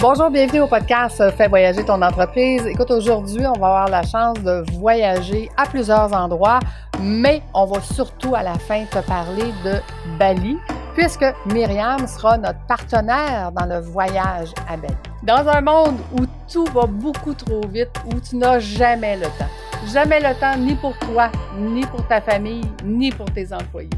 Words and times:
Bonjour, 0.00 0.30
bienvenue 0.30 0.62
au 0.62 0.66
podcast 0.66 1.22
Fais 1.36 1.46
voyager 1.46 1.84
ton 1.84 2.00
entreprise. 2.00 2.64
Écoute, 2.64 2.90
aujourd'hui, 2.90 3.46
on 3.46 3.52
va 3.60 3.66
avoir 3.66 3.88
la 3.88 4.02
chance 4.02 4.38
de 4.38 4.64
voyager 4.78 5.50
à 5.58 5.66
plusieurs 5.66 6.10
endroits, 6.14 6.58
mais 7.02 7.42
on 7.52 7.66
va 7.66 7.82
surtout 7.82 8.34
à 8.34 8.42
la 8.42 8.54
fin 8.54 8.86
te 8.86 9.00
parler 9.00 9.52
de 9.62 9.74
Bali, 10.18 10.56
puisque 10.94 11.26
Myriam 11.52 12.06
sera 12.06 12.38
notre 12.38 12.60
partenaire 12.66 13.52
dans 13.52 13.66
le 13.66 13.80
voyage 13.80 14.48
à 14.70 14.78
Bali. 14.78 14.94
Dans 15.22 15.46
un 15.46 15.60
monde 15.60 15.98
où 16.18 16.24
tout 16.50 16.64
va 16.72 16.86
beaucoup 16.86 17.34
trop 17.34 17.60
vite, 17.68 17.90
où 18.06 18.18
tu 18.20 18.36
n'as 18.36 18.58
jamais 18.58 19.16
le 19.16 19.26
temps. 19.26 19.50
Jamais 19.92 20.20
le 20.20 20.34
temps 20.40 20.56
ni 20.56 20.76
pour 20.76 20.96
toi, 21.00 21.30
ni 21.58 21.84
pour 21.84 22.08
ta 22.08 22.22
famille, 22.22 22.64
ni 22.82 23.10
pour 23.10 23.30
tes 23.30 23.52
employés. 23.52 23.90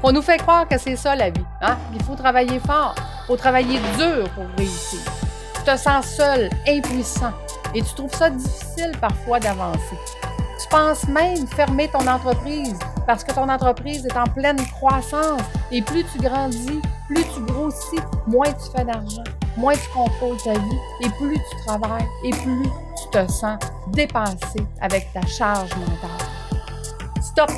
On 0.00 0.12
nous 0.12 0.22
fait 0.22 0.38
croire 0.38 0.68
que 0.68 0.78
c'est 0.78 0.94
ça 0.94 1.16
la 1.16 1.30
vie. 1.30 1.44
Hein? 1.60 1.76
Il 1.92 2.02
faut 2.04 2.14
travailler 2.14 2.60
fort, 2.60 2.94
il 3.24 3.26
faut 3.26 3.36
travailler 3.36 3.80
dur 3.98 4.30
pour 4.36 4.44
réussir 4.56 5.00
tu 5.60 5.70
te 5.70 5.76
sens 5.76 6.06
seul, 6.06 6.48
impuissant 6.66 7.32
et 7.74 7.82
tu 7.82 7.94
trouves 7.94 8.14
ça 8.14 8.30
difficile 8.30 8.92
parfois 9.00 9.40
d'avancer. 9.40 9.96
Tu 10.60 10.68
penses 10.68 11.06
même 11.08 11.46
fermer 11.48 11.88
ton 11.88 12.06
entreprise 12.06 12.78
parce 13.06 13.24
que 13.24 13.32
ton 13.32 13.48
entreprise 13.48 14.06
est 14.06 14.16
en 14.16 14.24
pleine 14.24 14.60
croissance 14.72 15.40
et 15.70 15.82
plus 15.82 16.04
tu 16.12 16.18
grandis, 16.18 16.80
plus 17.08 17.24
tu 17.34 17.40
grossis, 17.52 18.00
moins 18.26 18.52
tu 18.52 18.70
fais 18.76 18.84
d'argent, 18.84 19.24
moins 19.56 19.74
tu 19.74 19.88
contrôles 19.92 20.36
ta 20.38 20.52
vie 20.52 20.78
et 21.02 21.08
plus 21.10 21.36
tu 21.36 21.66
travailles 21.66 22.08
et 22.24 22.30
plus 22.30 22.62
tu 22.62 23.10
te 23.10 23.30
sens 23.30 23.58
dépassé 23.88 24.66
avec 24.80 25.12
ta 25.12 25.26
charge 25.26 25.70
mentale. 25.76 26.26
Stop! 27.22 27.50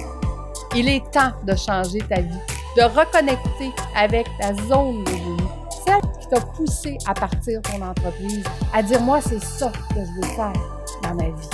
Il 0.74 0.88
est 0.88 1.02
temps 1.12 1.32
de 1.44 1.54
changer 1.54 2.00
ta 2.08 2.20
vie, 2.20 2.40
de 2.76 2.82
reconnecter 2.82 3.72
avec 3.94 4.26
ta 4.40 4.54
zone 4.54 5.04
de 5.04 5.10
vie 5.10 5.41
t'a 6.32 6.40
poussé 6.40 6.96
à 7.06 7.12
partir 7.12 7.60
ton 7.60 7.82
entreprise, 7.82 8.42
à 8.72 8.82
dire 8.82 9.02
moi 9.02 9.20
c'est 9.20 9.42
ça 9.42 9.70
que 9.90 9.96
je 9.96 10.20
veux 10.20 10.34
faire 10.34 10.52
dans 11.02 11.14
ma 11.14 11.24
vie. 11.24 11.50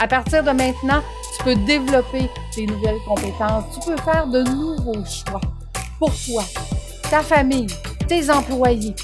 À 0.00 0.08
partir 0.08 0.42
de 0.42 0.50
maintenant, 0.50 1.00
tu 1.36 1.44
peux 1.44 1.54
développer 1.54 2.28
tes 2.52 2.66
nouvelles 2.66 2.98
compétences, 3.06 3.64
tu 3.74 3.88
peux 3.88 3.96
faire 3.98 4.26
de 4.26 4.42
nouveaux 4.42 5.04
choix 5.04 5.40
pour 6.00 6.10
toi, 6.26 6.42
ta 7.08 7.22
famille, 7.22 7.68
tes 8.08 8.30
employés. 8.30 8.96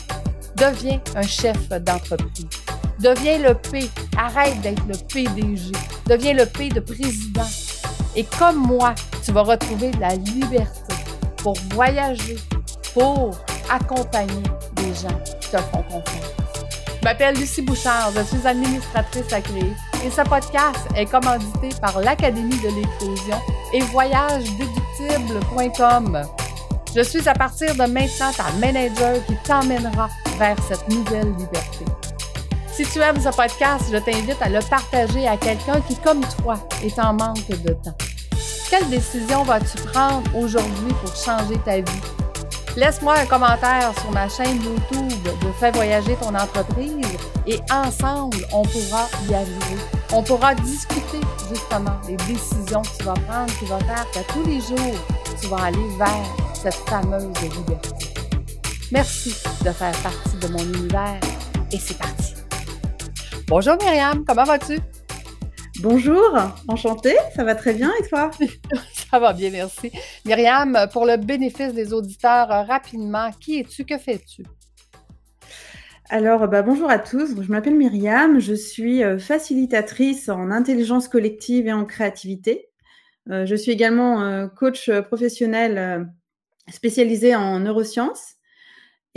Deviens 0.57 1.01
un 1.15 1.23
chef 1.23 1.69
d'entreprise. 1.69 2.47
Deviens 2.99 3.39
le 3.39 3.55
P. 3.55 3.91
Arrête 4.17 4.59
d'être 4.62 4.83
le 4.89 4.95
PDG. 5.12 5.73
Deviens 6.07 6.33
le 6.33 6.47
P 6.47 6.71
de 6.71 6.81
président. 6.81 7.45
Et 8.17 8.25
comme 8.39 8.57
moi, 8.57 8.95
tu 9.23 9.33
vas 9.33 9.43
retrouver 9.43 9.91
la 10.01 10.15
liberté 10.17 10.95
pour 11.37 11.55
voyager, 11.75 12.39
pour 12.95 13.37
accompagner 13.70 14.42
des 14.77 14.95
gens 14.95 15.19
qui 15.41 15.50
te 15.50 15.56
font 15.56 15.83
confiance. 15.83 16.31
Je 17.00 17.05
m'appelle 17.05 17.34
Lucie 17.36 17.62
Bouchard, 17.62 18.12
je 18.17 18.22
suis 18.22 18.47
administratrice 18.47 19.33
à 19.33 19.39
et 19.39 20.11
ce 20.11 20.22
podcast 20.22 20.86
est 20.97 21.06
commandité 21.06 21.70
par 21.81 22.00
l'Académie 22.00 22.59
de 22.59 22.69
l'éclosion 22.69 23.41
et 23.72 23.81
voyagesdéductibles.com. 23.81 26.22
Je 26.94 27.00
suis 27.03 27.28
à 27.28 27.34
partir 27.34 27.75
de 27.75 27.84
maintenant 27.84 28.33
ta 28.33 28.50
manager 28.59 29.25
qui 29.27 29.34
t'emmènera 29.44 30.09
vers 30.39 30.56
cette 30.69 30.89
nouvelle 30.89 31.34
liberté. 31.37 31.84
Si 32.72 32.84
tu 32.84 33.00
aimes 33.00 33.20
ce 33.20 33.28
podcast, 33.28 33.84
je 33.92 33.98
t'invite 33.98 34.41
à 34.42 34.48
le 34.48 34.61
partager 34.69 35.27
à 35.27 35.37
quelqu'un 35.37 35.81
qui, 35.83 35.97
comme 35.97 36.22
toi, 36.42 36.56
est 36.83 36.98
en 36.98 37.12
manque 37.14 37.48
de 37.48 37.72
temps. 37.72 37.97
Quelle 38.69 38.89
décision 38.91 39.44
vas-tu 39.44 39.78
prendre 39.92 40.28
aujourd'hui 40.37 40.92
pour 41.03 41.14
changer 41.17 41.56
ta 41.64 41.77
vie? 41.77 42.16
Laisse-moi 42.77 43.14
un 43.14 43.25
commentaire 43.25 43.91
sur 44.00 44.10
ma 44.12 44.28
chaîne 44.28 44.62
YouTube 44.62 45.22
de 45.22 45.53
Fais 45.59 45.70
voyager 45.70 46.14
ton 46.16 46.34
entreprise 46.34 47.06
et 47.47 47.59
ensemble, 47.72 48.37
on 48.53 48.62
pourra 48.64 49.09
y 49.31 49.34
arriver. 49.34 49.81
On 50.12 50.22
pourra 50.22 50.54
discuter 50.54 51.20
justement 51.48 51.98
des 52.06 52.16
décisions 52.16 52.82
que 52.82 52.98
tu 52.98 53.04
vas 53.04 53.15
prendre 53.15 53.59
qui 53.59 53.65
vont 53.65 53.78
faire 53.81 54.04
que 54.12 54.31
tous 54.31 54.44
les 54.44 54.60
jours, 54.60 54.94
tu 55.41 55.47
vas 55.47 55.65
aller 55.65 55.88
vers 55.97 56.25
cette 56.53 56.75
fameuse 56.86 57.32
liberté. 57.41 57.88
Merci 58.92 59.34
de 59.65 59.70
faire 59.70 59.97
partie 60.03 60.36
de 60.38 60.48
mon 60.48 60.59
univers 60.59 61.19
et 61.72 61.78
c'est 61.78 61.97
parti. 61.97 62.34
Bonjour 63.48 63.76
Myriam, 63.81 64.22
comment 64.26 64.44
vas-tu? 64.44 64.78
Bonjour, 65.82 66.38
enchantée, 66.69 67.16
ça 67.34 67.44
va 67.44 67.54
très 67.54 67.75
bien 67.75 67.92
et 68.00 68.09
toi? 68.09 68.31
Ça 69.10 69.19
va 69.19 69.32
bien, 69.32 69.50
merci. 69.50 69.92
Myriam, 70.25 70.88
pour 70.92 71.04
le 71.04 71.16
bénéfice 71.16 71.75
des 71.75 71.92
auditeurs, 71.92 72.50
euh, 72.50 72.62
rapidement, 72.62 73.31
qui 73.38 73.60
es-tu? 73.60 73.84
Que 73.84 73.98
fais-tu? 73.98 74.44
Alors, 76.09 76.48
bah, 76.48 76.62
bonjour 76.62 76.91
à 76.91 76.98
tous. 76.98 77.41
Je 77.41 77.53
m'appelle 77.53 77.76
Myriam. 77.76 78.38
Je 78.38 78.54
suis 78.54 79.04
euh, 79.04 79.19
facilitatrice 79.19 80.28
en 80.28 80.50
intelligence 80.50 81.09
collective 81.09 81.66
et 81.66 81.72
en 81.72 81.84
créativité. 81.84 82.69
Euh, 83.31 83.44
je 83.44 83.54
suis 83.54 83.72
également 83.72 84.48
coach 84.48 84.91
professionnel 85.09 86.09
spécialisé 86.70 87.34
en 87.34 87.60
neurosciences. 87.60 88.35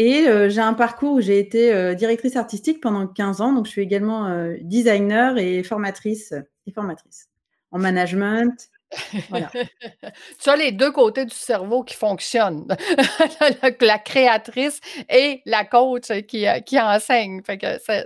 Et 0.02 0.26
j'ai 0.50 0.62
un 0.62 0.74
parcours 0.74 1.16
où 1.16 1.22
j'ai 1.22 1.40
été 1.40 1.94
directrice 1.96 2.38
artistique 2.38 2.82
pendant 2.82 3.06
15 3.06 3.42
ans. 3.42 3.52
Donc, 3.52 3.66
je 3.66 3.72
suis 3.72 3.82
également 3.82 4.34
designer 4.62 5.38
et 5.38 5.62
formatrice, 5.62 6.34
et 6.66 6.72
formatrice 6.72 7.30
en 7.72 7.80
management, 7.80 8.70
tu 10.40 10.50
as 10.50 10.56
les 10.56 10.72
deux 10.72 10.92
côtés 10.92 11.26
du 11.26 11.36
cerveau 11.36 11.84
qui 11.84 11.96
fonctionnent. 11.96 12.68
la 13.82 14.00
créatrice 14.00 14.80
et 15.10 15.42
la 15.46 15.66
coach 15.66 16.12
qui, 16.28 16.48
euh, 16.48 16.60
qui 16.60 16.80
enseigne. 16.80 17.42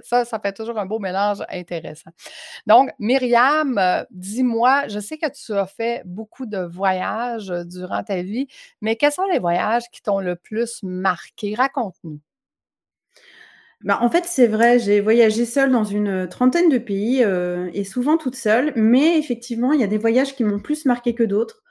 Ça, 0.04 0.26
ça 0.26 0.40
fait 0.40 0.54
toujours 0.54 0.78
un 0.78 0.86
beau 0.86 1.00
mélange 1.00 1.40
intéressant. 1.50 2.12
Donc, 2.68 2.90
Myriam, 3.00 3.78
euh, 3.78 4.04
dis-moi, 4.12 4.88
je 4.88 5.00
sais 5.00 5.18
que 5.18 5.30
tu 5.32 5.54
as 5.54 5.68
fait 5.68 6.02
beaucoup 6.06 6.46
de 6.46 6.60
voyages 6.60 7.52
euh, 7.52 7.64
durant 7.64 8.04
ta 8.04 8.22
vie, 8.22 8.48
mais 8.82 8.96
quels 8.96 9.12
sont 9.14 9.26
les 9.32 9.40
voyages 9.40 9.84
qui 9.92 10.02
t'ont 10.02 10.20
le 10.20 10.36
plus 10.36 10.82
marqué? 10.84 11.56
Raconte-nous. 11.56 12.20
Bah, 13.84 14.00
en 14.02 14.10
fait, 14.10 14.24
c'est 14.26 14.48
vrai, 14.48 14.80
j'ai 14.80 15.02
voyagé 15.02 15.46
seule 15.46 15.72
dans 15.72 15.84
une 15.84 16.28
trentaine 16.30 16.70
de 16.70 16.78
pays 16.78 17.22
euh, 17.24 17.70
et 17.74 17.84
souvent 17.84 18.18
toute 18.18 18.36
seule. 18.36 18.72
Mais 18.78 19.20
effectivement, 19.20 19.74
il 19.74 19.82
y 19.82 19.84
a 19.84 19.88
des 19.88 19.98
voyages 19.98 20.36
qui 20.36 20.46
m'ont 20.46 20.60
plus 20.60 20.86
marqué 20.86 21.14
que 21.14 21.24
d'autres. 21.24 21.64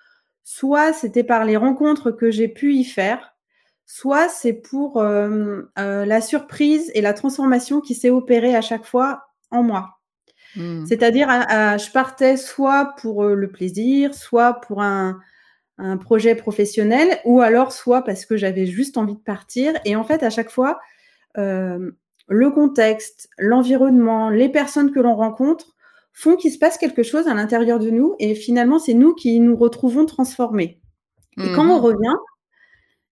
Soit 0.45 0.93
c'était 0.93 1.25
par 1.25 1.45
les 1.45 1.57
rencontres 1.57 2.11
que 2.11 2.31
j'ai 2.31 2.49
pu 2.49 2.75
y 2.75 2.85
faire, 2.85 3.35
soit 3.87 4.29
c'est 4.29 4.53
pour 4.53 4.99
euh, 4.99 5.63
euh, 5.79 6.05
la 6.05 6.21
surprise 6.21 6.91
et 6.95 7.01
la 7.01 7.15
transformation 7.15 7.81
qui 7.81 7.95
s'est 7.95 8.11
opérée 8.11 8.55
à 8.55 8.61
chaque 8.61 8.85
fois 8.85 9.23
en 9.51 9.63
moi. 9.63 10.01
Mmh. 10.57 10.85
C'est-à-dire, 10.85 11.29
je 11.31 11.91
partais 11.93 12.37
soit 12.37 12.95
pour 13.01 13.25
le 13.25 13.51
plaisir, 13.51 14.15
soit 14.15 14.61
pour 14.61 14.83
un, 14.83 15.19
un 15.79 15.97
projet 15.97 16.35
professionnel, 16.35 17.21
ou 17.25 17.41
alors 17.41 17.73
soit 17.73 18.03
parce 18.03 18.27
que 18.27 18.37
j'avais 18.37 18.67
juste 18.67 18.99
envie 18.99 19.15
de 19.15 19.23
partir. 19.23 19.73
Et 19.87 19.97
en 19.97 20.05
fait, 20.05 20.23
à 20.23 20.29
chaque 20.29 20.51
fois, 20.51 20.79
le 22.29 22.51
contexte, 22.51 23.29
l'environnement, 23.39 24.31
les 24.31 24.49
personnes 24.49 24.93
que 24.93 25.01
l'on 25.01 25.15
rencontre 25.15 25.75
font 26.13 26.37
qu'il 26.37 26.53
se 26.53 26.59
passe 26.59 26.79
quelque 26.79 27.03
chose 27.03 27.27
à 27.27 27.35
l'intérieur 27.35 27.79
de 27.79 27.91
nous 27.91 28.17
et 28.19 28.35
finalement 28.35 28.79
c'est 28.79 28.95
nous 28.95 29.15
qui 29.15 29.41
nous 29.41 29.57
retrouvons 29.57 30.07
transformés. 30.07 30.81
Et 31.39 31.53
quand 31.55 31.67
on 31.67 31.79
mmh 31.79 31.83
revient, 31.83 32.17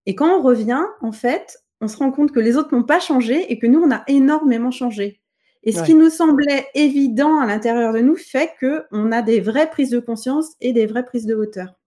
et 0.05 0.15
quand 0.15 0.37
on 0.37 0.41
revient, 0.41 0.83
en 1.01 1.11
fait, 1.11 1.57
on 1.79 1.87
se 1.87 1.97
rend 1.97 2.11
compte 2.11 2.31
que 2.31 2.39
les 2.39 2.55
autres 2.57 2.75
n'ont 2.75 2.83
pas 2.83 2.99
changé 2.99 3.51
et 3.51 3.57
que 3.57 3.65
nous 3.65 3.81
on 3.81 3.91
a 3.91 4.03
énormément 4.07 4.71
changé. 4.71 5.21
Et 5.63 5.71
ce 5.71 5.83
qui 5.83 5.93
nous 5.93 6.09
semblait 6.09 6.67
évident 6.73 7.39
à 7.39 7.45
l'intérieur 7.45 7.93
de 7.93 7.99
nous 7.99 8.15
fait 8.15 8.51
que 8.59 8.83
on 8.91 9.11
a 9.11 9.21
des 9.21 9.41
vraies 9.41 9.69
prises 9.69 9.91
de 9.91 9.99
conscience 9.99 10.55
et 10.59 10.73
des 10.73 10.87
vraies 10.87 11.05
prises 11.05 11.27
de 11.27 11.35
hauteur. 11.35 11.80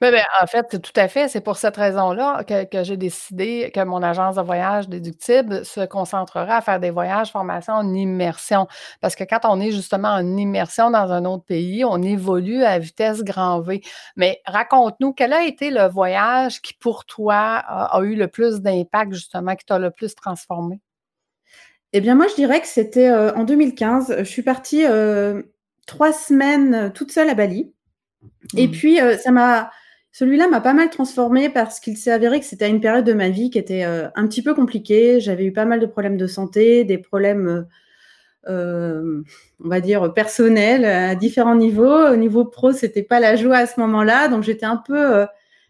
Ben, 0.00 0.12
ben, 0.12 0.22
en 0.40 0.46
fait, 0.46 0.80
tout 0.80 0.92
à 0.96 1.08
fait. 1.08 1.28
C'est 1.28 1.40
pour 1.40 1.56
cette 1.56 1.76
raison-là 1.76 2.44
que, 2.44 2.84
j'ai 2.84 2.96
décidé 2.96 3.70
que 3.74 3.82
mon 3.84 4.02
agence 4.02 4.36
de 4.36 4.42
voyage 4.42 4.88
déductible 4.88 5.64
se 5.64 5.84
concentrera 5.86 6.56
à 6.56 6.60
faire 6.60 6.80
des 6.80 6.90
voyages, 6.90 7.30
formations 7.30 7.74
en 7.74 7.94
immersion. 7.94 8.66
Parce 9.00 9.16
que 9.16 9.24
quand 9.24 9.40
on 9.44 9.60
est 9.60 9.70
justement 9.70 10.08
en 10.08 10.36
immersion 10.36 10.90
dans 10.90 11.10
un 11.12 11.24
autre 11.24 11.44
pays, 11.44 11.84
on 11.84 12.02
évolue 12.02 12.62
à 12.64 12.78
vitesse 12.78 13.22
grand 13.22 13.60
V. 13.60 13.82
Mais 14.16 14.40
raconte-nous, 14.46 15.12
quel 15.12 15.32
a 15.32 15.44
été 15.44 15.70
le 15.70 15.88
voyage 15.88 16.60
qui, 16.60 16.74
pour 16.74 17.04
toi, 17.04 17.36
a, 17.36 18.00
eu 18.02 18.14
le 18.14 18.28
plus 18.28 18.60
d'impact, 18.60 19.12
justement, 19.14 19.56
qui 19.56 19.64
t'a 19.64 19.78
le 19.78 19.90
plus 19.90 20.14
transformé? 20.14 20.80
Eh 21.94 22.00
bien, 22.00 22.14
moi, 22.14 22.26
je 22.28 22.34
dirais 22.34 22.60
que 22.60 22.66
c'était 22.66 23.10
euh, 23.10 23.34
en 23.34 23.44
2015. 23.44 24.16
Je 24.18 24.24
suis 24.24 24.42
partie 24.42 24.86
euh, 24.86 25.42
trois 25.86 26.12
semaines 26.12 26.92
toute 26.94 27.12
seule 27.12 27.28
à 27.28 27.34
Bali. 27.34 27.72
Et 28.56 28.68
mmh. 28.68 28.70
puis, 28.70 29.00
euh, 29.00 29.16
ça 29.16 29.30
m'a, 29.30 29.70
celui-là 30.12 30.48
m'a 30.48 30.60
pas 30.60 30.74
mal 30.74 30.90
transformée 30.90 31.48
parce 31.48 31.80
qu'il 31.80 31.96
s'est 31.96 32.10
avéré 32.10 32.40
que 32.40 32.46
c'était 32.46 32.68
une 32.68 32.80
période 32.80 33.04
de 33.04 33.12
ma 33.12 33.28
vie 33.28 33.50
qui 33.50 33.58
était 33.58 33.84
euh, 33.84 34.08
un 34.14 34.26
petit 34.26 34.42
peu 34.42 34.54
compliquée. 34.54 35.20
J'avais 35.20 35.44
eu 35.44 35.52
pas 35.52 35.64
mal 35.64 35.80
de 35.80 35.86
problèmes 35.86 36.16
de 36.16 36.26
santé, 36.26 36.84
des 36.84 36.98
problèmes, 36.98 37.66
euh, 38.48 39.22
on 39.64 39.68
va 39.68 39.80
dire, 39.80 40.12
personnels 40.12 40.84
à 40.84 41.14
différents 41.14 41.56
niveaux. 41.56 42.08
Au 42.08 42.16
niveau 42.16 42.44
pro, 42.44 42.72
c'était 42.72 43.02
pas 43.02 43.20
la 43.20 43.36
joie 43.36 43.56
à 43.56 43.66
ce 43.66 43.80
moment-là. 43.80 44.28
Donc, 44.28 44.42
j'étais 44.42 44.66
un 44.66 44.76
peu, 44.76 45.26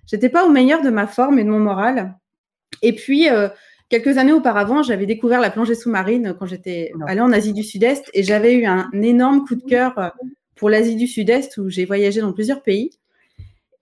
j'étais 0.07 0.29
pas 0.29 0.45
au 0.45 0.51
meilleur 0.51 0.83
de 0.83 0.91
ma 0.91 1.07
forme 1.07 1.39
et 1.39 1.45
de 1.45 1.51
mon 1.51 1.61
moral. 1.61 2.15
Et 2.83 2.95
puis, 2.95 3.29
quelques 3.91 4.19
années 4.19 4.33
auparavant, 4.33 4.83
j'avais 4.83 5.07
découvert 5.07 5.41
la 5.41 5.51
plongée 5.51 5.77
sous-marine 5.77 6.35
quand 6.37 6.47
j'étais 6.47 6.93
allée 7.07 7.21
en 7.21 7.33
Asie 7.33 7.53
du 7.53 7.63
Sud-Est 7.63 8.11
et 8.13 8.25
j'avais 8.25 8.55
eu 8.55 8.65
un 8.65 8.91
énorme 8.93 9.45
coup 9.45 9.55
de 9.55 9.63
cœur 9.63 10.13
pour 10.55 10.71
l'Asie 10.71 10.97
du 10.97 11.07
Sud-Est 11.07 11.57
où 11.59 11.69
j'ai 11.69 11.85
voyagé 11.85 12.21
dans 12.21 12.33
plusieurs 12.33 12.63
pays. 12.63 12.91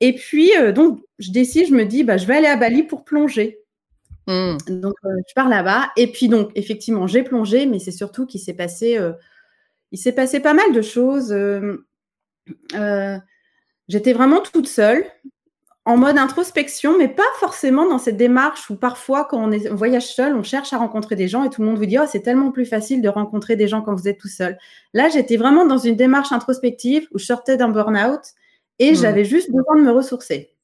Et 0.00 0.14
puis, 0.14 0.50
euh, 0.56 0.72
donc, 0.72 1.00
je 1.18 1.30
décide, 1.30 1.68
je 1.68 1.74
me 1.74 1.84
dis, 1.84 2.04
bah, 2.04 2.16
je 2.16 2.26
vais 2.26 2.36
aller 2.36 2.46
à 2.46 2.56
Bali 2.56 2.82
pour 2.82 3.04
plonger. 3.04 3.58
Mmh. 4.26 4.56
Donc, 4.68 4.94
euh, 5.04 5.10
je 5.28 5.34
pars 5.34 5.48
là-bas. 5.48 5.90
Et 5.96 6.10
puis, 6.10 6.28
donc, 6.28 6.50
effectivement, 6.54 7.06
j'ai 7.06 7.22
plongé, 7.22 7.66
mais 7.66 7.78
c'est 7.78 7.90
surtout 7.90 8.26
qu'il 8.26 8.40
s'est 8.40 8.54
passé, 8.54 8.98
il 9.92 9.98
s'est 9.98 10.12
passé 10.12 10.40
pas 10.40 10.54
mal 10.54 10.72
de 10.72 10.82
choses. 10.82 11.34
J'étais 13.88 14.12
vraiment 14.12 14.40
toute 14.40 14.68
seule 14.68 15.04
en 15.86 15.96
mode 15.96 16.18
introspection, 16.18 16.98
mais 16.98 17.08
pas 17.08 17.22
forcément 17.38 17.88
dans 17.88 17.98
cette 17.98 18.16
démarche 18.16 18.68
où 18.68 18.76
parfois, 18.76 19.24
quand 19.24 19.42
on, 19.42 19.50
est, 19.50 19.68
voyage 19.68 20.14
seul, 20.14 20.34
on 20.36 20.42
cherche 20.42 20.72
à 20.72 20.78
rencontrer 20.78 21.16
des 21.16 21.26
gens 21.26 21.42
et 21.42 21.50
tout 21.50 21.62
le 21.62 21.68
monde 21.68 21.78
vous 21.78 21.86
dit 21.86 21.98
oh, 21.98 22.04
c'est 22.06 22.20
tellement 22.20 22.52
plus 22.52 22.66
facile 22.66 23.00
de 23.00 23.08
rencontrer 23.08 23.56
des 23.56 23.66
gens 23.66 23.80
quand 23.80 23.94
vous 23.94 24.06
êtes 24.06 24.18
tout 24.18 24.28
seul. 24.28 24.58
Là, 24.92 25.08
j'étais 25.08 25.36
vraiment 25.36 25.64
dans 25.64 25.78
une 25.78 25.96
démarche 25.96 26.32
introspective 26.32 27.08
où 27.12 27.18
je 27.18 27.24
sortais 27.24 27.56
d'un 27.56 27.70
burn-out 27.70 28.20
et 28.78 28.92
mmh. 28.92 28.96
j'avais 28.96 29.24
juste 29.24 29.50
besoin 29.50 29.76
de 29.76 29.82
me 29.82 29.90
ressourcer. 29.90 30.54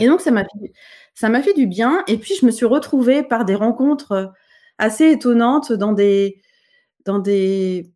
Et 0.00 0.06
donc, 0.08 0.20
ça 0.20 0.32
m'a 0.32 0.42
fait, 0.42 0.72
ça 1.14 1.28
m'a 1.28 1.42
fait 1.42 1.54
du 1.54 1.66
bien. 1.66 2.02
Et 2.08 2.18
puis, 2.18 2.34
je 2.40 2.44
me 2.44 2.50
suis 2.50 2.66
retrouvée 2.66 3.22
par 3.22 3.44
des 3.44 3.54
rencontres 3.54 4.12
euh, 4.12 4.26
assez 4.78 5.10
étonnantes 5.10 5.72
dans 5.72 5.92
des, 5.92 6.40
dans 7.04 7.20
des 7.20 7.92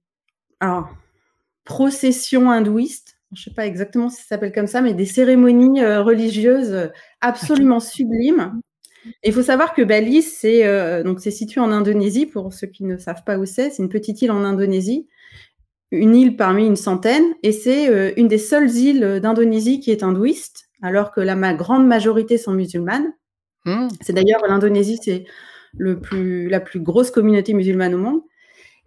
processions 1.64 2.50
hindouistes 2.50 3.09
je 3.32 3.40
ne 3.40 3.44
sais 3.44 3.54
pas 3.54 3.66
exactement 3.66 4.08
si 4.08 4.22
ça 4.22 4.28
s'appelle 4.30 4.52
comme 4.52 4.66
ça, 4.66 4.80
mais 4.80 4.94
des 4.94 5.06
cérémonies 5.06 5.82
euh, 5.82 6.02
religieuses 6.02 6.72
euh, 6.72 6.88
absolument 7.20 7.78
sublimes. 7.78 8.60
il 9.22 9.32
faut 9.32 9.42
savoir 9.42 9.72
que 9.72 9.82
Bali, 9.82 10.22
c'est 10.22 10.66
euh, 10.66 11.04
donc 11.04 11.20
c'est 11.20 11.30
situé 11.30 11.60
en 11.60 11.70
Indonésie. 11.70 12.26
Pour 12.26 12.52
ceux 12.52 12.66
qui 12.66 12.84
ne 12.84 12.96
savent 12.96 13.22
pas 13.24 13.38
où 13.38 13.46
c'est, 13.46 13.70
c'est 13.70 13.82
une 13.82 13.88
petite 13.88 14.20
île 14.22 14.32
en 14.32 14.42
Indonésie, 14.42 15.06
une 15.92 16.16
île 16.16 16.36
parmi 16.36 16.66
une 16.66 16.76
centaine, 16.76 17.24
et 17.42 17.52
c'est 17.52 18.14
une 18.16 18.28
des 18.28 18.38
seules 18.38 18.70
îles 18.70 19.20
d'Indonésie 19.20 19.80
qui 19.80 19.90
est 19.92 20.02
hindouiste, 20.02 20.68
alors 20.82 21.12
que 21.12 21.20
la 21.20 21.36
grande 21.54 21.86
majorité 21.86 22.36
sont 22.36 22.52
musulmanes. 22.52 23.12
Mmh. 23.64 23.88
C'est 24.00 24.12
d'ailleurs 24.12 24.40
l'Indonésie, 24.48 24.98
c'est 25.02 25.24
le 25.76 26.00
plus 26.00 26.48
la 26.48 26.60
plus 26.60 26.80
grosse 26.80 27.10
communauté 27.10 27.54
musulmane 27.54 27.94
au 27.94 27.98
monde. 27.98 28.20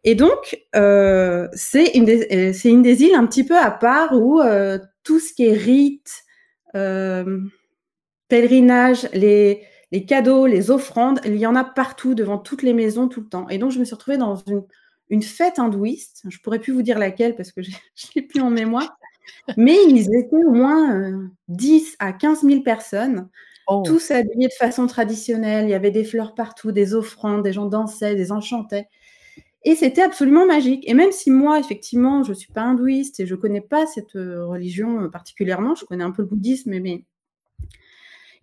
Et 0.04 0.16
donc, 0.16 0.60
euh, 0.76 1.48
c'est 1.54 1.92
une, 1.96 2.10
euh, 2.10 2.54
une, 2.66 2.82
des 2.82 3.04
îles 3.04 3.16
un 3.16 3.26
petit 3.26 3.44
peu 3.44 3.58
à 3.58 3.72
part 3.72 4.14
où 4.14 4.42
euh, 4.42 4.78
tout 5.04 5.20
ce 5.20 5.34
qui 5.34 5.46
est 5.46 5.54
rite, 5.54 6.24
euh, 6.76 7.40
pèlerinage, 8.28 9.08
les, 9.14 9.64
les, 9.92 10.06
cadeaux, 10.06 10.46
les 10.46 10.72
offrandes, 10.72 11.22
il 11.26 11.38
y 11.38 11.48
en 11.48 11.56
a 11.56 11.64
partout, 11.64 12.16
devant 12.16 12.38
toutes 12.38 12.64
les 12.64 12.74
maisons, 12.74 13.08
tout 13.08 13.22
le 13.22 13.28
temps. 13.28 13.48
Et 13.50 13.58
donc, 13.58 13.72
je 13.72 13.80
me 13.80 13.86
suis 13.86 13.96
retrouvée 13.96 14.18
dans 14.18 14.36
une, 14.48 14.64
une 15.10 15.24
fête 15.24 15.58
hindouiste. 15.58 16.24
Je 16.28 16.38
pourrais 16.40 16.60
plus 16.60 16.74
vous 16.74 16.82
dire 16.82 17.00
laquelle 17.00 17.36
parce 17.36 17.52
que 17.54 17.62
je 17.62 17.72
ne 17.72 18.12
l'ai 18.16 18.22
plus 18.24 18.42
en 18.42 18.50
mémoire. 18.50 18.98
Mais 19.56 19.78
ils 19.88 20.14
étaient 20.14 20.44
au 20.46 20.52
moins 20.52 21.30
10 21.48 21.96
à 22.00 22.12
15 22.12 22.42
000 22.42 22.62
personnes. 22.62 23.30
Oh. 23.68 23.84
Tous 23.86 24.12
habillés 24.12 24.50
de 24.50 24.54
façon 24.54 24.88
traditionnelle, 24.88 25.66
il 25.66 25.70
y 25.70 25.74
avait 25.74 25.92
des 25.92 26.04
fleurs 26.04 26.36
partout, 26.36 26.74
des 26.74 26.94
offrandes, 26.94 27.44
des 27.44 27.54
gens 27.54 27.68
dansaient, 27.68 28.16
des 28.16 28.34
enchantaient. 28.34 28.90
Et 29.66 29.76
c'était 29.76 30.02
absolument 30.02 30.46
magique. 30.46 30.84
Et 30.88 30.94
même 30.94 31.12
si 31.12 31.32
moi, 31.32 31.60
effectivement, 31.60 32.24
je 32.24 32.30
ne 32.30 32.36
suis 32.36 32.52
pas 32.52 32.62
hindouiste 32.62 33.20
et 33.20 33.26
je 33.26 33.36
ne 33.36 33.40
connais 33.40 33.62
pas 33.62 33.86
cette 33.88 34.16
euh, 34.16 34.46
religion 34.46 35.04
euh, 35.04 35.08
particulièrement, 35.08 35.74
je 35.76 35.86
connais 35.86 36.04
un 36.04 36.12
peu 36.12 36.22
le 36.22 36.28
bouddhisme, 36.28 36.78
mais, 36.80 37.06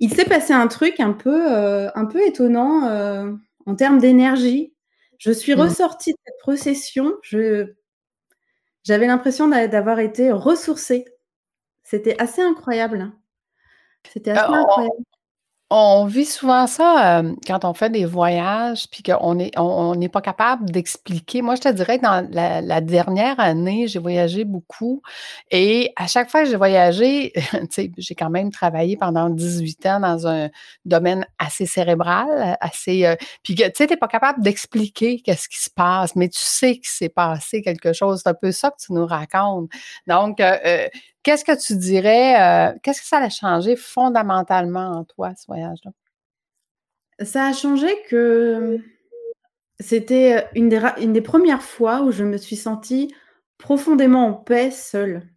il 0.02 0.14
s'est 0.14 0.24
passé 0.24 0.54
un 0.54 0.66
truc 0.66 0.98
un 0.98 1.12
peu, 1.12 1.52
euh, 1.52 1.90
un 1.94 2.06
peu 2.06 2.26
étonnant 2.26 2.88
en 3.66 3.74
termes 3.74 3.98
d'énergie. 3.98 4.72
Je 5.18 5.30
suis 5.30 5.54
mmh. 5.54 5.60
ressortie 5.60 6.12
de 6.12 6.18
cette 6.24 6.38
procession. 6.38 7.12
j'avais 8.82 9.06
l'impression 9.06 9.46
d'avoir 9.46 9.98
été 9.98 10.32
ressourcée. 10.32 11.04
C'était 11.82 12.18
assez 12.18 12.40
incroyable. 12.40 13.12
C'était 14.10 14.30
assez 14.30 14.54
incroyable. 14.54 15.04
On 15.72 16.04
vit 16.06 16.24
souvent 16.24 16.66
ça, 16.66 17.22
quand 17.46 17.64
on 17.64 17.74
fait 17.74 17.90
des 17.90 18.04
voyages, 18.04 18.88
puis 18.90 19.04
qu'on 19.04 19.38
est 19.38 19.56
on 19.56 19.94
n'est 19.94 20.08
pas 20.08 20.20
capable 20.20 20.68
d'expliquer. 20.68 21.42
Moi, 21.42 21.54
je 21.54 21.60
te 21.60 21.68
dirais 21.68 21.98
que 21.98 22.02
dans 22.02 22.28
la 22.32 22.80
dernière 22.80 23.38
année, 23.38 23.86
j'ai 23.86 24.00
voyagé 24.00 24.44
beaucoup 24.44 25.00
et 25.52 25.92
à 25.94 26.08
chaque 26.08 26.28
fois 26.28 26.42
que 26.42 26.50
j'ai 26.50 26.56
voyagé, 26.56 27.32
j'ai 27.98 28.14
quand 28.16 28.30
même 28.30 28.50
travaillé 28.50 28.96
pendant 28.96 29.30
18 29.30 29.86
ans 29.86 30.00
dans 30.00 30.26
un 30.26 30.48
domaine 30.84 31.24
assez 31.38 31.66
cérébral, 31.66 32.56
assez, 32.60 33.14
puis 33.44 33.54
tu 33.54 33.62
sais, 33.72 33.86
tu 33.86 33.96
pas 33.96 34.08
capable 34.08 34.42
d'expliquer 34.42 35.20
qu'est-ce 35.20 35.48
qui 35.48 35.60
se 35.62 35.70
passe, 35.70 36.16
mais 36.16 36.28
tu 36.28 36.40
sais 36.40 36.74
qu'il 36.78 36.88
s'est 36.88 37.08
passé 37.08 37.62
quelque 37.62 37.92
chose. 37.92 38.22
C'est 38.24 38.28
un 38.30 38.34
peu 38.34 38.50
ça 38.50 38.70
que 38.72 38.84
tu 38.84 38.92
nous 38.92 39.06
racontes. 39.06 39.70
Donc, 40.08 40.42
Qu'est-ce 41.22 41.44
que 41.44 41.58
tu 41.60 41.76
dirais, 41.76 42.40
euh, 42.40 42.78
qu'est-ce 42.82 43.02
que 43.02 43.06
ça 43.06 43.18
a 43.18 43.28
changé 43.28 43.76
fondamentalement 43.76 44.90
en 44.98 45.04
toi, 45.04 45.32
ce 45.36 45.46
voyage-là? 45.46 45.92
Ça 47.22 47.46
a 47.46 47.52
changé 47.52 47.88
que 48.08 48.78
c'était 49.78 50.46
une 50.54 50.68
des, 50.68 50.80
une 51.00 51.12
des 51.12 51.20
premières 51.20 51.62
fois 51.62 52.02
où 52.02 52.12
je 52.12 52.24
me 52.24 52.38
suis 52.38 52.56
sentie 52.56 53.12
profondément 53.58 54.26
en 54.28 54.32
paix 54.34 54.70
seule. 54.70 55.28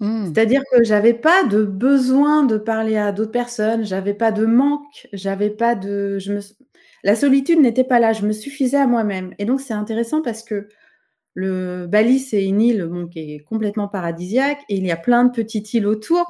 Mmh. 0.00 0.26
C'est-à-dire 0.26 0.62
que 0.72 0.82
j'avais 0.82 1.14
pas 1.14 1.44
de 1.44 1.64
besoin 1.64 2.42
de 2.44 2.58
parler 2.58 2.96
à 2.96 3.12
d'autres 3.12 3.30
personnes, 3.30 3.84
j'avais 3.84 4.14
pas 4.14 4.32
de 4.32 4.44
manque, 4.44 5.08
j'avais 5.12 5.50
pas 5.50 5.74
de, 5.74 6.18
je 6.18 6.32
me, 6.32 6.40
la 7.04 7.14
solitude 7.14 7.60
n'était 7.60 7.84
pas 7.84 8.00
là, 8.00 8.12
je 8.12 8.26
me 8.26 8.32
suffisais 8.32 8.78
à 8.78 8.86
moi-même. 8.86 9.34
Et 9.38 9.44
donc 9.44 9.60
c'est 9.60 9.74
intéressant 9.74 10.20
parce 10.22 10.42
que 10.42 10.68
le 11.34 11.86
Bali, 11.88 12.20
c'est 12.20 12.44
une 12.44 12.62
île 12.62 12.88
qui 13.10 13.34
est 13.34 13.40
complètement 13.40 13.88
paradisiaque 13.88 14.60
et 14.68 14.76
il 14.76 14.86
y 14.86 14.92
a 14.92 14.96
plein 14.96 15.24
de 15.24 15.32
petites 15.32 15.74
îles 15.74 15.86
autour. 15.86 16.26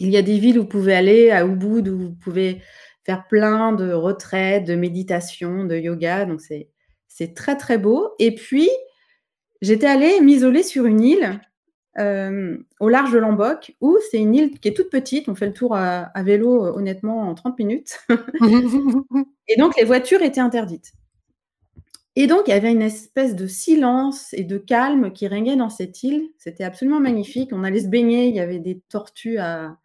Il 0.00 0.08
y 0.08 0.16
a 0.16 0.22
des 0.22 0.38
villes 0.38 0.58
où 0.58 0.62
vous 0.62 0.68
pouvez 0.68 0.94
aller 0.94 1.30
à 1.30 1.44
Ubud 1.44 1.88
où 1.88 1.98
vous 1.98 2.14
pouvez 2.14 2.62
faire 3.04 3.26
plein 3.28 3.72
de 3.72 3.92
retraites, 3.92 4.64
de 4.64 4.74
méditation, 4.74 5.64
de 5.64 5.76
yoga. 5.76 6.24
Donc 6.24 6.40
c'est 6.40 6.70
c'est 7.08 7.34
très 7.34 7.56
très 7.56 7.76
beau. 7.76 8.10
Et 8.18 8.34
puis 8.34 8.70
j'étais 9.60 9.86
allée 9.86 10.20
m'isoler 10.20 10.62
sur 10.62 10.86
une 10.86 11.02
île 11.02 11.40
euh, 11.98 12.56
au 12.80 12.88
large 12.88 13.12
de 13.12 13.18
Lombok 13.18 13.74
où 13.82 13.98
c'est 14.10 14.18
une 14.18 14.34
île 14.34 14.58
qui 14.58 14.68
est 14.68 14.74
toute 14.74 14.90
petite. 14.90 15.28
On 15.28 15.34
fait 15.34 15.46
le 15.46 15.54
tour 15.54 15.76
à 15.76 16.10
vélo 16.22 16.62
honnêtement 16.74 17.28
en 17.28 17.34
30 17.34 17.58
minutes. 17.58 17.98
et 19.48 19.56
donc 19.58 19.76
les 19.76 19.84
voitures 19.84 20.22
étaient 20.22 20.40
interdites. 20.40 20.92
Et 22.18 22.26
donc, 22.26 22.44
il 22.46 22.50
y 22.50 22.54
avait 22.54 22.72
une 22.72 22.82
espèce 22.82 23.36
de 23.36 23.46
silence 23.46 24.32
et 24.32 24.42
de 24.42 24.56
calme 24.56 25.12
qui 25.12 25.28
régnait 25.28 25.56
dans 25.56 25.68
cette 25.68 26.02
île. 26.02 26.30
C'était 26.38 26.64
absolument 26.64 26.98
magnifique. 26.98 27.50
On 27.52 27.62
allait 27.62 27.82
se 27.82 27.88
baigner, 27.88 28.28
il 28.28 28.34
y 28.34 28.40
avait 28.40 28.58
des 28.58 28.80
tortues 28.88 29.36
à, 29.36 29.76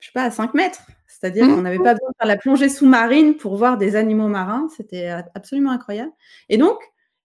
je 0.00 0.06
sais 0.06 0.12
pas, 0.12 0.24
à 0.24 0.30
5 0.32 0.54
mètres. 0.54 0.82
C'est-à-dire 1.06 1.46
qu'on 1.46 1.62
n'avait 1.62 1.78
pas 1.78 1.94
besoin 1.94 2.10
de 2.10 2.16
faire 2.18 2.26
la 2.26 2.36
plongée 2.36 2.68
sous-marine 2.68 3.36
pour 3.36 3.56
voir 3.56 3.78
des 3.78 3.94
animaux 3.94 4.26
marins. 4.26 4.68
C'était 4.76 5.08
absolument 5.34 5.70
incroyable. 5.70 6.12
Et 6.48 6.58
donc, 6.58 6.78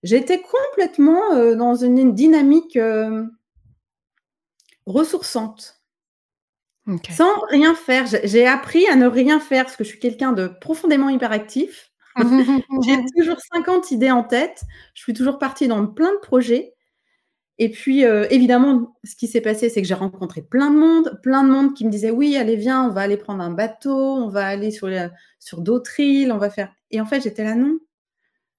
j'étais 0.04 0.42
complètement 0.42 1.34
euh, 1.34 1.56
dans 1.56 1.76
une 1.76 2.14
dynamique 2.14 2.78
euh, 2.78 3.26
ressourçante. 4.86 5.82
Sans 7.12 7.40
rien 7.50 7.76
faire. 7.76 8.06
J'ai 8.24 8.48
appris 8.48 8.88
à 8.88 8.96
ne 8.96 9.08
rien 9.08 9.40
faire 9.40 9.66
parce 9.66 9.78
que 9.78 9.84
je 9.84 9.90
suis 9.90 10.00
quelqu'un 10.00 10.32
de 10.32 10.48
profondément 10.48 11.10
hyperactif. 11.10 11.91
J'ai 12.18 12.98
toujours 13.18 13.38
50 13.54 13.92
idées 13.92 14.12
en 14.12 14.24
tête. 14.24 14.64
Je 14.94 15.02
suis 15.02 15.14
toujours 15.14 15.40
partie 15.40 15.68
dans 15.68 15.86
plein 15.88 16.12
de 16.12 16.20
projets. 16.20 16.74
Et 17.58 17.70
puis, 17.70 18.06
euh, 18.06 18.26
évidemment, 18.32 18.96
ce 19.04 19.16
qui 19.16 19.28
s'est 19.28 19.42
passé, 19.42 19.70
c'est 19.70 19.82
que 19.82 19.88
j'ai 19.88 19.94
rencontré 19.94 20.42
plein 20.42 20.72
de 20.72 20.78
monde, 20.78 21.20
plein 21.22 21.44
de 21.44 21.50
monde 21.50 21.76
qui 21.76 21.86
me 21.86 21.92
disait 21.92 22.10
oui, 22.10 22.36
allez, 22.36 22.56
viens, 22.56 22.86
on 22.86 22.90
va 22.90 23.02
aller 23.02 23.18
prendre 23.18 23.44
un 23.44 23.52
bateau, 23.52 24.16
on 24.16 24.30
va 24.30 24.48
aller 24.48 24.72
sur, 24.72 24.90
sur 25.40 25.62
d'autres 25.62 26.00
îles, 26.00 26.32
on 26.32 26.38
va 26.38 26.50
faire. 26.50 26.74
Et 26.90 27.00
en 27.00 27.06
fait, 27.06 27.22
j'étais 27.22 27.44
là, 27.44 27.56
non. 27.56 27.78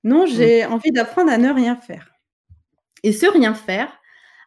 Non, 0.04 0.26
j'ai 0.26 0.64
envie 0.66 0.92
d'apprendre 0.92 1.32
à 1.32 1.38
ne 1.38 1.50
rien 1.52 1.76
faire. 1.76 2.10
Et 3.02 3.12
ce 3.12 3.26
rien 3.26 3.54
faire 3.54 3.92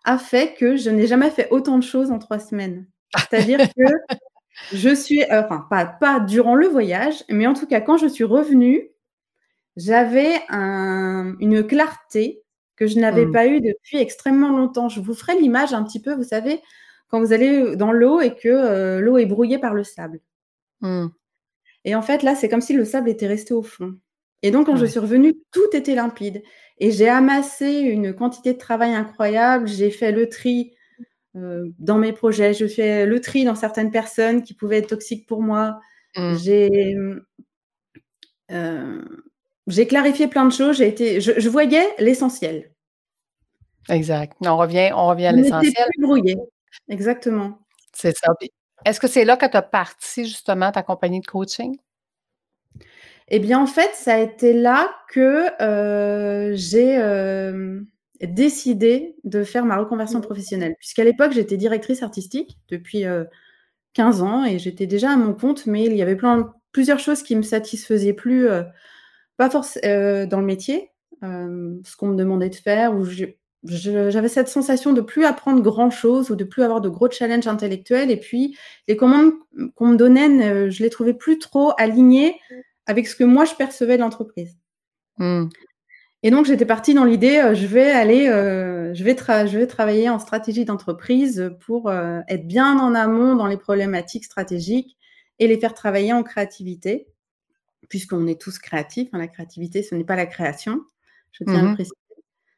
a 0.06 0.18
fait 0.18 0.54
que 0.54 0.78
je 0.78 0.90
n'ai 0.90 1.08
jamais 1.08 1.30
fait 1.30 1.48
autant 1.52 1.78
de 1.78 1.84
choses 1.84 2.12
en 2.12 2.20
trois 2.20 2.40
semaines. 2.40 2.86
C'est-à-dire 3.18 3.60
que 3.78 4.16
je 4.74 4.94
suis, 4.94 5.24
euh, 5.24 5.44
enfin, 5.44 5.66
pas, 5.70 5.86
pas 5.86 6.20
durant 6.20 6.56
le 6.56 6.68
voyage, 6.68 7.24
mais 7.30 7.48
en 7.48 7.54
tout 7.54 7.68
cas, 7.68 7.82
quand 7.82 7.98
je 7.98 8.08
suis 8.08 8.24
revenue, 8.24 8.90
j'avais 9.76 10.42
une 10.50 11.64
clarté 11.68 12.44
que 12.76 12.88
je 12.88 13.00
n'avais 13.00 13.26
mmh. 13.26 13.32
pas 13.32 13.48
eue 13.48 13.62
depuis 13.62 13.98
extrêmement 13.98 14.50
longtemps. 14.50 14.90
Je 14.90 15.00
vous 15.00 15.14
ferai 15.14 15.40
l'image 15.40 15.74
un 15.74 15.84
petit 15.84 16.02
peu, 16.02 16.14
vous 16.14 16.24
savez, 16.24 16.62
quand 17.10 17.20
vous 17.20 17.34
allez 17.34 17.76
dans 17.76 17.92
l'eau 17.92 18.20
et 18.22 18.36
que 18.36 18.50
euh, 18.50 19.00
l'eau 19.00 19.18
est 19.18 19.26
brouillée 19.26 19.60
par 19.60 19.74
le 19.74 19.84
sable. 19.84 20.20
Mmh. 20.82 21.08
Et 21.86 21.96
en 21.96 22.02
fait, 22.02 22.24
là, 22.24 22.36
c'est 22.36 22.50
comme 22.50 22.62
si 22.62 22.74
le 22.74 22.84
sable 22.84 23.10
était 23.10 23.28
resté 23.28 23.54
au 23.54 23.62
fond. 23.62 23.96
Et 24.42 24.52
donc, 24.52 24.66
quand 24.66 24.76
je 24.76 24.86
suis 24.86 25.00
revenue, 25.00 25.36
tout 25.52 25.70
était 25.74 25.96
limpide. 25.96 26.44
Et 26.80 26.92
j'ai 26.92 27.08
amassé 27.08 27.80
une 27.80 28.14
quantité 28.14 28.54
de 28.54 28.58
travail 28.58 28.94
incroyable. 28.94 29.68
J'ai 29.68 29.92
fait 29.92 30.12
le 30.12 30.28
tri 30.28 30.74
euh, 31.36 31.70
dans 31.80 31.98
mes 31.98 32.12
projets. 32.12 32.54
Je 32.54 32.68
fais 32.68 33.06
le 33.06 33.22
tri 33.22 33.46
dans 33.46 33.56
certaines 33.56 33.92
personnes 33.92 34.44
qui 34.44 34.54
pouvaient 34.54 34.80
être 34.80 34.90
toxiques 34.90 35.28
pour 35.28 35.42
moi. 35.42 35.80
Mmh. 36.18 36.36
J'ai 36.38 36.96
j'ai 39.68 39.88
clarifié 39.88 40.28
plein 40.28 40.46
de 40.46 40.52
choses. 40.52 40.78
J'ai 40.78 40.88
été, 40.88 41.22
je, 41.22 41.50
voyais 41.50 41.88
l'essentiel. 42.00 42.72
Exact. 43.90 44.34
On 44.42 44.58
revient, 44.58 44.92
on 44.96 45.08
revient 45.08 45.28
à 45.28 45.32
l'essentiel. 45.32 45.88
plus 45.94 46.02
brouillé. 46.02 46.36
Exactement. 46.90 47.60
C'est 47.94 48.16
ça. 48.18 48.34
Est-ce 48.86 49.00
que 49.00 49.08
c'est 49.08 49.26
là 49.26 49.38
que 49.38 49.46
tu 49.46 49.58
as 49.58 49.62
parti 49.62 50.26
justement 50.26 50.72
ta 50.72 50.84
compagnie 50.84 51.22
de 51.22 51.26
coaching? 51.26 51.78
Eh 53.28 53.40
bien, 53.40 53.60
en 53.60 53.66
fait, 53.66 53.92
ça 53.96 54.16
a 54.16 54.20
été 54.20 54.54
là 54.54 54.94
que 55.10 55.50
j'ai 56.56 57.00
décidé 58.22 59.16
de 59.24 59.44
faire 59.44 59.66
ma 59.66 59.78
reconversion 59.78 60.22
professionnelle. 60.22 60.76
Puisqu'à 60.80 61.04
l'époque, 61.04 61.32
j'étais 61.32 61.58
directrice 61.58 62.04
artistique 62.04 62.58
depuis 62.70 63.06
15 63.94 64.22
ans 64.22 64.46
et 64.46 64.60
j'étais 64.60 64.86
déjà 64.86 65.12
à 65.12 65.16
mon 65.16 65.34
compte, 65.34 65.66
mais 65.66 65.86
il 65.86 65.96
y 65.96 66.02
avait 66.02 66.16
plein, 66.16 66.54
plusieurs 66.72 67.00
choses 67.00 67.24
qui 67.24 67.36
me 67.36 67.42
satisfaisaient 67.42 68.14
plus, 68.14 68.48
pas 69.38 69.50
forcément 69.50 70.26
dans 70.28 70.40
le 70.40 70.46
métier, 70.46 70.92
ce 71.22 71.96
qu'on 71.98 72.08
me 72.08 72.16
demandait 72.16 72.50
de 72.50 72.56
faire, 72.56 72.96
ou 72.96 73.06
j'avais 73.64 74.28
cette 74.30 74.48
sensation 74.48 74.94
de 74.94 75.02
plus 75.02 75.26
apprendre 75.26 75.62
grand 75.62 75.90
chose 75.90 76.30
ou 76.30 76.36
de 76.36 76.44
plus 76.44 76.64
avoir 76.64 76.82
de 76.82 76.90
gros 76.90 77.10
challenges 77.10 77.48
intellectuels. 77.48 78.12
Et 78.12 78.18
puis, 78.18 78.58
les 78.88 78.96
commandes 78.96 79.34
qu'on 79.76 79.88
me 79.88 79.98
donnait, 79.98 80.70
je 80.70 80.84
les 80.84 80.90
trouvais 80.90 81.14
plus 81.14 81.40
trop 81.40 81.74
alignées 81.78 82.40
avec 82.86 83.08
ce 83.08 83.16
que 83.16 83.24
moi 83.24 83.46
je 83.46 83.56
percevais 83.56 83.98
de 83.98 84.02
l'entreprise. 84.02 84.58
Mmh. 85.18 85.48
Et 86.26 86.32
donc, 86.32 86.48
j'étais 86.48 86.66
partie 86.66 86.96
dans 86.96 87.06
l'idée, 87.06 87.38
euh, 87.38 87.54
je 87.54 87.68
vais 87.68 87.92
aller, 87.92 88.28
euh, 88.28 88.96
je, 88.96 89.04
vais 89.04 89.16
je 89.16 89.58
vais 89.60 89.68
travailler 89.68 90.10
en 90.10 90.18
stratégie 90.18 90.66
d'entreprise 90.66 91.52
pour 91.60 91.88
euh, 91.88 92.22
être 92.28 92.48
bien 92.48 92.80
en 92.80 92.96
amont 92.96 93.36
dans 93.36 93.46
les 93.46 93.58
problématiques 93.58 94.26
stratégiques 94.26 94.98
et 95.38 95.48
les 95.48 95.60
faire 95.60 95.76
travailler 95.76 96.14
en 96.14 96.24
créativité, 96.24 97.06
puisqu'on 97.90 98.28
est 98.28 98.40
tous 98.40 98.60
créatifs. 98.60 99.10
Hein, 99.14 99.20
la 99.20 99.28
créativité, 99.28 99.84
ce 99.84 99.96
n'est 99.96 100.04
pas 100.04 100.16
la 100.16 100.26
création, 100.26 100.82
je 101.32 101.44
tiens 101.44 101.60
à 101.60 101.62
le 101.62 101.68
mmh 101.70 101.74
préciser. 101.76 101.96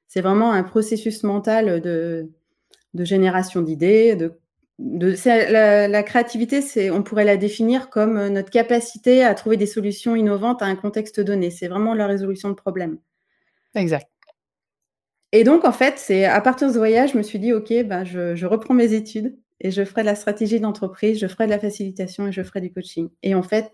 C'est 0.07 0.21
vraiment 0.21 0.51
un 0.51 0.63
processus 0.63 1.23
mental 1.23 1.81
de, 1.81 2.29
de 2.93 3.05
génération 3.05 3.61
d'idées. 3.61 4.15
De, 4.15 4.39
de 4.79 5.15
la, 5.51 5.87
la, 5.87 6.03
créativité, 6.03 6.61
c'est, 6.61 6.91
on 6.91 7.03
pourrait 7.03 7.25
la 7.25 7.35
définir 7.35 7.89
comme 7.89 8.27
notre 8.27 8.51
capacité 8.51 9.23
à 9.23 9.33
trouver 9.33 9.57
des 9.57 9.65
solutions 9.65 10.15
innovantes 10.15 10.61
à 10.61 10.65
un 10.65 10.75
contexte 10.75 11.19
donné. 11.19 11.49
C'est 11.49 11.67
vraiment 11.67 11.93
la 11.93 12.07
résolution 12.07 12.49
de 12.49 12.53
problèmes. 12.53 12.99
Exact. 13.75 14.07
Et 15.31 15.43
donc, 15.43 15.65
en 15.65 15.71
fait, 15.71 15.95
c'est 15.97 16.25
à 16.25 16.39
partir 16.41 16.67
de 16.67 16.73
ce 16.73 16.77
voyage, 16.77 17.11
je 17.11 17.17
me 17.17 17.23
suis 17.23 17.39
dit, 17.39 17.51
OK, 17.53 17.73
ben, 17.85 18.03
je, 18.03 18.45
reprends 18.45 18.73
mes 18.73 18.93
études 18.93 19.37
et 19.59 19.71
je 19.71 19.83
ferai 19.83 20.01
de 20.01 20.05
la 20.05 20.15
stratégie 20.15 20.59
d'entreprise, 20.59 21.19
je 21.19 21.27
ferai 21.27 21.45
de 21.45 21.51
la 21.51 21.59
facilitation 21.59 22.27
et 22.27 22.31
je 22.31 22.43
ferai 22.43 22.61
du 22.61 22.71
coaching. 22.71 23.09
Et 23.23 23.35
en 23.35 23.43
fait, 23.43 23.71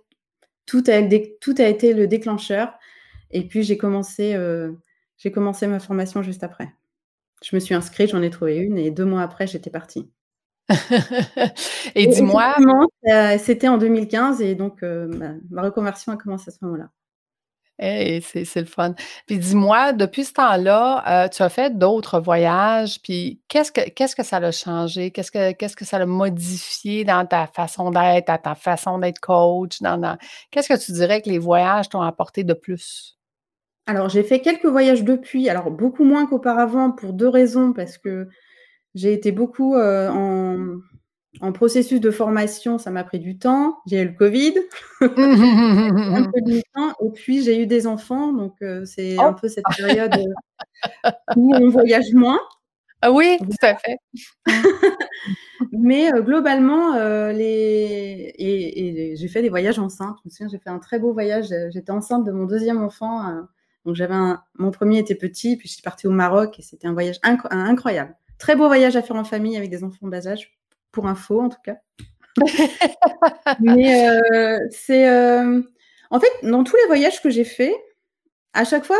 tout 0.65 0.83
a, 0.87 1.01
tout 1.41 1.55
a 1.57 1.67
été 1.67 1.93
le 1.93 2.07
déclencheur. 2.07 2.73
Et 3.31 3.47
puis, 3.47 3.63
j'ai 3.63 3.77
commencé, 3.77 4.33
euh, 4.35 4.71
j'ai 5.17 5.31
commencé 5.31 5.67
ma 5.67 5.79
formation 5.79 6.21
juste 6.21 6.43
après. 6.43 6.69
Je 7.43 7.55
me 7.55 7.59
suis 7.59 7.75
inscrite, 7.75 8.11
j'en 8.11 8.21
ai 8.21 8.29
trouvé 8.29 8.57
une 8.57 8.77
et 8.77 8.91
deux 8.91 9.05
mois 9.05 9.21
après, 9.21 9.47
j'étais 9.47 9.69
partie. 9.69 10.09
et 11.95 12.07
dis-moi. 12.07 12.55
C'était 13.39 13.67
en 13.67 13.77
2015 13.77 14.41
et 14.41 14.55
donc 14.55 14.81
euh, 14.83 15.37
ma 15.49 15.61
reconversion 15.61 16.11
a 16.13 16.17
commencé 16.17 16.49
à 16.49 16.51
ce 16.51 16.63
moment-là. 16.63 16.89
Hey, 17.79 18.21
c'est 18.21 18.55
le 18.55 18.65
fun. 18.65 18.93
Puis 19.25 19.39
dis-moi, 19.39 19.93
depuis 19.93 20.25
ce 20.25 20.33
temps-là, 20.33 21.25
euh, 21.25 21.27
tu 21.27 21.41
as 21.41 21.49
fait 21.49 21.75
d'autres 21.75 22.19
voyages, 22.19 23.01
puis 23.01 23.41
qu'est-ce 23.47 24.15
que 24.15 24.23
ça 24.23 24.37
a 24.37 24.51
changé? 24.51 25.09
Qu'est-ce 25.09 25.75
que 25.75 25.85
ça 25.85 25.97
a 25.97 26.05
modifié 26.05 27.03
dans 27.03 27.25
ta 27.25 27.47
façon 27.47 27.89
d'être, 27.89 28.27
dans 28.27 28.37
ta 28.37 28.53
façon 28.53 28.99
d'être 28.99 29.19
coach, 29.19 29.81
dans 29.81 30.17
qu'est-ce 30.51 30.71
que 30.71 30.85
tu 30.85 30.91
dirais 30.91 31.21
que 31.21 31.29
les 31.29 31.39
voyages 31.39 31.89
t'ont 31.89 32.01
apporté 32.01 32.43
de 32.43 32.53
plus? 32.53 33.17
Alors, 33.87 34.07
j'ai 34.07 34.23
fait 34.23 34.39
quelques 34.39 34.67
voyages 34.67 35.03
depuis, 35.03 35.49
alors 35.49 35.71
beaucoup 35.71 36.03
moins 36.03 36.27
qu'auparavant 36.27 36.91
pour 36.91 37.11
deux 37.11 37.27
raisons, 37.27 37.73
parce 37.73 37.97
que 37.97 38.29
j'ai 38.93 39.13
été 39.13 39.31
beaucoup, 39.31 39.75
euh, 39.75 40.09
en 40.09 40.77
en 41.41 41.51
processus 41.51 41.99
de 41.99 42.11
formation, 42.11 42.77
ça 42.77 42.91
m'a 42.91 43.03
pris 43.03 43.19
du 43.19 43.37
temps. 43.37 43.77
J'ai 43.87 44.01
eu 44.01 44.05
le 44.05 44.13
Covid, 44.13 44.53
un 45.01 46.29
peu 46.31 46.41
de 46.41 46.61
temps, 46.73 46.93
et 47.03 47.09
puis 47.13 47.43
j'ai 47.43 47.61
eu 47.61 47.67
des 47.67 47.87
enfants, 47.87 48.31
donc 48.33 48.55
euh, 48.61 48.85
c'est 48.85 49.17
un 49.19 49.31
oh! 49.31 49.39
peu 49.39 49.47
cette 49.47 49.65
période 49.75 50.13
euh, 50.15 51.11
où 51.35 51.53
on 51.55 51.69
voyage 51.69 52.13
moins. 52.13 52.39
Ah 53.01 53.11
oui, 53.11 53.37
tout 53.39 53.65
à 53.65 53.75
fait. 53.75 53.97
Mais 55.71 56.13
euh, 56.13 56.21
globalement, 56.21 56.95
les... 57.31 58.33
et, 58.37 59.15
j'ai 59.15 59.27
fait 59.27 59.41
des 59.41 59.49
voyages 59.49 59.79
enceintes. 59.79 60.17
Je 60.23 60.29
me 60.29 60.29
souviens, 60.29 60.47
j'ai 60.49 60.59
fait 60.59 60.69
un 60.69 60.79
très 60.79 60.99
beau 60.99 61.11
voyage. 61.13 61.47
J'étais 61.71 61.91
enceinte 61.91 62.25
de 62.25 62.31
mon 62.31 62.45
deuxième 62.45 62.81
enfant. 62.81 63.45
donc 63.85 63.95
j'avais 63.95 64.15
mon 64.57 64.71
premier 64.71 64.99
était 64.99 65.15
petit, 65.15 65.57
puis 65.57 65.67
je 65.67 65.73
suis 65.73 65.81
partie 65.81 66.07
au 66.07 66.11
Maroc 66.11 66.59
et 66.59 66.61
c'était 66.61 66.87
un 66.87 66.93
voyage 66.93 67.19
incroyable. 67.23 68.15
Très 68.37 68.55
beau 68.55 68.67
voyage 68.67 68.95
à 68.95 69.01
faire 69.01 69.15
en 69.15 69.23
famille 69.23 69.57
avec 69.57 69.69
des 69.69 69.83
enfants 69.83 70.07
bas 70.07 70.27
âge 70.27 70.53
pour 70.93 71.07
info 71.07 71.41
en 71.41 71.49
tout 71.49 71.61
cas. 71.65 71.75
Mais 73.59 74.09
euh, 74.09 74.59
c'est. 74.71 75.09
Euh, 75.09 75.61
en 76.09 76.19
fait, 76.19 76.31
dans 76.43 76.63
tous 76.63 76.77
les 76.77 76.87
voyages 76.87 77.21
que 77.21 77.29
j'ai 77.29 77.43
faits, 77.43 77.75
à 78.53 78.63
chaque 78.63 78.85
fois, 78.85 78.99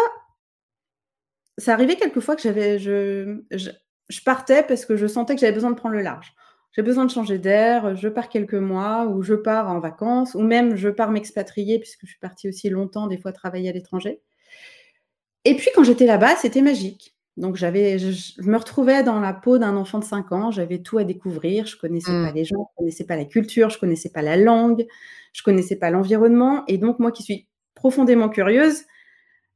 ça 1.58 1.74
arrivait 1.74 1.96
quelquefois 1.96 2.36
que 2.36 2.42
j'avais. 2.42 2.80
Je, 2.80 3.42
je, 3.52 4.22
partais 4.26 4.64
parce 4.64 4.86
que 4.86 4.98
je 4.98 5.08
sentais 5.08 5.36
que 5.36 5.42
j'avais 5.42 5.54
besoin 5.54 5.72
de 5.72 5.76
prendre 5.76 5.96
le 5.96 6.02
large. 6.02 6.34
J'ai 6.74 6.82
besoin 6.82 7.06
de 7.06 7.12
changer 7.12 7.38
d'air, 7.38 7.96
je 7.96 8.10
pars 8.10 8.30
quelques 8.30 8.56
mois, 8.56 9.06
ou 9.06 9.22
je 9.22 9.36
pars 9.36 9.70
en 9.70 9.80
vacances, 9.80 10.34
ou 10.34 10.42
même 10.42 10.76
je 10.76 10.90
pars 10.90 11.12
m'expatrier, 11.12 11.78
puisque 11.78 12.02
je 12.02 12.12
suis 12.12 12.20
partie 12.20 12.50
aussi 12.50 12.70
longtemps, 12.70 13.06
des 13.06 13.20
fois 13.20 13.32
travailler 13.32 13.70
à 13.70 13.74
l'étranger. 13.74 14.22
Et 15.46 15.56
puis 15.56 15.70
quand 15.76 15.84
j'étais 15.84 16.08
là-bas, 16.08 16.36
c'était 16.36 16.62
magique. 16.62 17.16
Donc 17.36 17.56
j'avais, 17.56 17.98
je, 17.98 18.42
me 18.44 18.58
retrouvais 18.58 19.04
dans 19.04 19.20
la 19.20 19.34
peau 19.34 19.58
d'un 19.58 19.76
enfant 19.76 20.00
de 20.00 20.04
5 20.04 20.32
ans, 20.32 20.52
j'avais 20.52 20.80
tout 20.80 21.00
à 21.00 21.04
découvrir, 21.04 21.66
je 21.66 21.78
connaissais 21.78 22.12
pas 22.12 22.32
mmh. 22.32 22.36
les 22.36 22.46
gens, 22.46 22.70
je 22.72 22.78
connaissais 22.78 23.06
pas 23.06 23.16
la 23.16 23.26
culture, 23.26 23.70
je 23.72 23.80
connaissais 23.80 24.10
pas 24.10 24.22
la 24.22 24.38
langue, 24.38 24.86
je 25.34 25.42
connaissais 25.42 25.76
pas 25.76 25.90
l'environnement, 25.90 26.64
et 26.68 26.78
donc 26.78 27.00
moi 27.00 27.12
qui 27.12 27.24
suis 27.24 27.48
profondément 27.74 28.30
curieuse, 28.30 28.84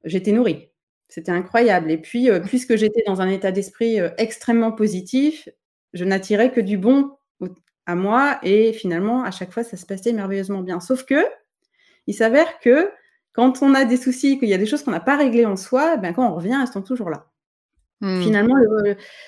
j'étais 0.04 0.32
nourrie. 0.32 0.70
C'était 1.10 1.32
incroyable. 1.32 1.90
Et 1.92 1.98
puis, 1.98 2.30
euh, 2.30 2.40
puisque 2.40 2.76
j'étais 2.76 3.04
dans 3.06 3.22
un 3.22 3.30
état 3.30 3.52
d'esprit 3.52 4.00
euh, 4.00 4.10
extrêmement 4.18 4.72
positif, 4.72 5.48
je 5.94 6.04
n'attirais 6.04 6.52
que 6.52 6.60
du 6.60 6.78
bon 6.78 7.12
à 7.86 7.96
moi, 7.96 8.40
et 8.44 8.74
finalement, 8.74 9.24
à 9.24 9.32
chaque 9.32 9.54
fois, 9.54 9.64
ça 9.64 9.78
se 9.78 9.86
passait 9.86 10.12
merveilleusement 10.12 10.62
bien. 10.62 10.82
Sauf 10.82 11.06
que, 11.06 11.26
il 12.06 12.14
s'avère 12.14 12.60
que 12.60 12.92
quand 13.32 13.62
on 13.62 13.74
a 13.74 13.86
des 13.86 13.96
soucis, 13.96 14.40
qu'il 14.40 14.50
y 14.50 14.54
a 14.54 14.58
des 14.58 14.66
choses 14.66 14.84
qu'on 14.84 14.92
n'a 14.92 15.00
pas 15.00 15.16
réglées 15.16 15.46
en 15.46 15.56
soi, 15.56 15.96
ben, 15.96 16.14
quand 16.14 16.30
on 16.30 16.36
revient, 16.36 16.58
elles 16.62 16.68
sont 16.68 16.82
toujours 16.82 17.10
là. 17.10 17.28
Mmh. 18.02 18.22
Finalement, 18.22 18.56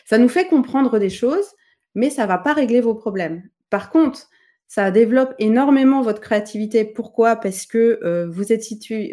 ça 0.05 0.17
nous 0.17 0.29
fait 0.29 0.47
comprendre 0.47 0.99
des 0.99 1.09
choses, 1.09 1.55
mais 1.95 2.09
ça 2.09 2.23
ne 2.23 2.27
va 2.27 2.37
pas 2.37 2.53
régler 2.53 2.81
vos 2.81 2.95
problèmes. 2.95 3.43
Par 3.69 3.89
contre, 3.89 4.29
ça 4.67 4.91
développe 4.91 5.33
énormément 5.39 6.01
votre 6.01 6.21
créativité. 6.21 6.85
Pourquoi? 6.85 7.35
Parce 7.35 7.65
que 7.65 7.99
euh, 8.03 8.27
vous, 8.29 8.53
êtes 8.53 8.63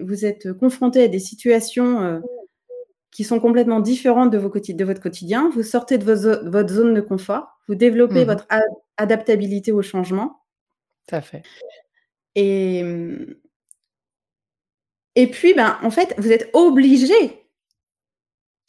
vous 0.02 0.26
êtes 0.26 0.52
confronté 0.52 1.04
à 1.04 1.08
des 1.08 1.18
situations 1.18 2.02
euh, 2.02 2.20
qui 3.10 3.24
sont 3.24 3.40
complètement 3.40 3.80
différentes 3.80 4.30
de, 4.30 4.36
vos 4.36 4.50
de, 4.50 4.84
votre 4.84 5.00
quotidien. 5.00 5.50
Vous 5.54 5.62
sortez 5.62 5.96
de 5.96 6.04
votre 6.04 6.68
zone 6.68 6.92
de 6.92 7.00
confort. 7.00 7.58
Vous 7.68 7.74
développez 7.74 8.24
mmh 8.24 8.28
votre 8.28 8.46
adaptabilité 8.98 9.72
au 9.72 9.80
changement. 9.80 10.42
Ça 11.08 11.22
fait. 11.22 11.42
Et, 12.34 12.84
et 15.14 15.26
puis, 15.30 15.54
ben, 15.54 15.78
en 15.82 15.90
fait, 15.90 16.14
vous 16.18 16.30
êtes 16.30 16.50
obligé 16.52 17.45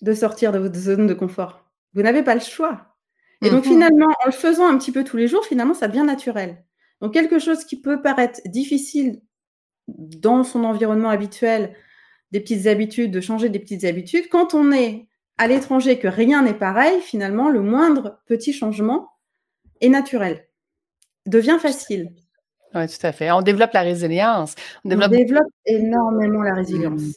de 0.02 0.14
sortir 0.14 0.52
de 0.52 0.60
votre 0.60 0.78
zone 0.78 1.08
de 1.08 1.14
confort. 1.14 1.66
Vous 1.94 2.02
n'avez 2.02 2.24
pas 2.24 2.36
le 2.36 2.42
choix. 2.42 2.96
Et 3.42 3.50
donc, 3.50 3.66
mmh 3.66 3.70
finalement, 3.70 4.08
en 4.08 4.26
le 4.26 4.32
faisant 4.32 4.68
un 4.68 4.78
petit 4.78 4.92
peu 4.92 5.04
tous 5.04 5.18
les 5.18 5.28
jours, 5.28 5.46
finalement, 5.46 5.74
ça 5.74 5.88
devient 5.88 6.04
naturel. 6.04 6.64
Donc, 7.02 7.14
quelque 7.14 7.40
chose 7.40 7.66
qui 7.66 7.80
peut 7.80 8.02
paraître 8.02 8.40
difficile 8.46 9.22
dans 9.88 10.44
son 10.44 10.64
environnement 10.64 11.10
habituel, 11.10 11.76
des 12.32 12.40
petites 12.40 12.68
habitudes, 12.68 13.12
de 13.12 13.22
changer 13.22 13.50
des 13.50 13.60
petites 13.60 13.84
habitudes, 13.84 14.28
quand 14.30 14.54
on 14.54 14.72
est 14.72 15.08
à 15.38 15.48
l'étranger, 15.48 16.00
que 16.00 16.08
rien 16.08 16.42
n'est 16.42 16.54
pareil, 16.54 17.00
finalement, 17.02 17.50
le 17.50 17.62
moindre 17.62 18.20
petit 18.26 18.54
changement 18.54 19.10
est 19.82 19.90
naturel, 19.90 20.48
devient 21.28 21.58
facile. 21.62 22.12
Oui, 22.74 22.88
tout 22.88 23.06
à 23.06 23.12
fait. 23.12 23.32
On 23.32 23.42
développe 23.42 23.74
la 23.74 23.82
résilience. 23.82 24.56
On 24.84 24.90
développe, 24.90 25.48
énormément 25.66 26.42
la 26.42 26.56
résilience. 26.56 27.02
Mmh. 27.02 27.12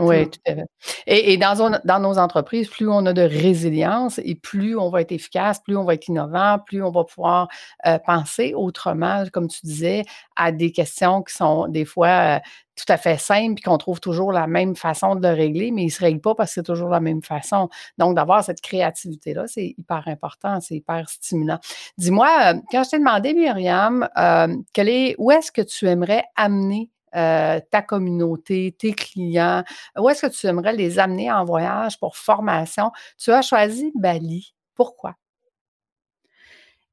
Oui, 0.00 0.28
tout 0.28 0.40
à 0.46 0.54
fait. 0.54 0.66
Et, 1.06 1.36
dans, 1.36 1.80
dans, 1.84 2.00
nos 2.00 2.18
entreprises, 2.18 2.68
plus 2.68 2.88
on 2.88 3.06
a 3.06 3.12
de 3.12 3.22
résilience 3.22 4.18
et 4.22 4.34
plus 4.34 4.76
on 4.78 4.90
va 4.90 5.02
être 5.02 5.12
efficace, 5.12 5.60
plus 5.60 5.76
on 5.76 5.84
va 5.84 5.94
être 5.94 6.08
innovant, 6.08 6.58
plus 6.64 6.82
on 6.82 6.90
va 6.90 7.04
pouvoir 7.04 7.48
euh, 7.86 7.98
penser 7.98 8.52
autrement, 8.54 9.24
comme 9.32 9.48
tu 9.48 9.60
disais, 9.64 10.04
à 10.36 10.52
des 10.52 10.72
questions 10.72 11.22
qui 11.22 11.34
sont 11.34 11.68
des 11.68 11.84
fois 11.84 12.36
euh, 12.36 12.38
tout 12.76 12.90
à 12.92 12.96
fait 12.96 13.18
simples 13.18 13.58
et 13.58 13.62
qu'on 13.62 13.78
trouve 13.78 14.00
toujours 14.00 14.32
la 14.32 14.46
même 14.46 14.74
façon 14.76 15.14
de 15.14 15.26
le 15.26 15.34
régler, 15.34 15.70
mais 15.70 15.82
ils 15.82 15.86
ne 15.86 15.90
se 15.90 16.00
règlent 16.00 16.20
pas 16.20 16.34
parce 16.34 16.50
que 16.50 16.54
c'est 16.54 16.62
toujours 16.62 16.88
la 16.88 17.00
même 17.00 17.22
façon. 17.22 17.68
Donc, 17.98 18.16
d'avoir 18.16 18.42
cette 18.42 18.60
créativité-là, 18.60 19.44
c'est 19.46 19.74
hyper 19.76 20.02
important, 20.06 20.60
c'est 20.60 20.76
hyper 20.76 21.08
stimulant. 21.08 21.58
Dis-moi, 21.98 22.28
euh, 22.44 22.60
quand 22.70 22.84
je 22.84 22.90
t'ai 22.90 22.98
demandé, 22.98 23.34
Myriam, 23.34 24.08
est, 24.16 25.14
où 25.18 25.30
est-ce 25.30 25.52
que 25.52 25.62
tu 25.62 25.86
aimerais 25.86 26.24
amener 26.36 26.90
euh, 27.16 27.60
ta 27.70 27.82
communauté, 27.82 28.74
tes 28.78 28.92
clients? 28.92 29.64
Où 29.98 30.08
est-ce 30.08 30.26
que 30.26 30.32
tu 30.32 30.46
aimerais 30.46 30.72
les 30.74 30.98
amener 30.98 31.30
en 31.30 31.44
voyage 31.44 31.98
pour 31.98 32.16
formation? 32.16 32.90
Tu 33.18 33.30
as 33.30 33.42
choisi 33.42 33.92
Bali. 33.94 34.54
Pourquoi? 34.74 35.16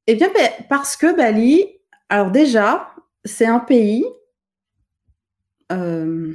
Eh 0.08 0.16
bien, 0.16 0.30
ben, 0.34 0.50
parce 0.70 0.96
que 0.96 1.16
Bali, 1.16 1.66
alors 2.10 2.32
déjà, 2.32 2.90
c'est 3.26 3.46
un 3.46 3.60
pays. 3.60 4.06
Euh, 5.72 6.34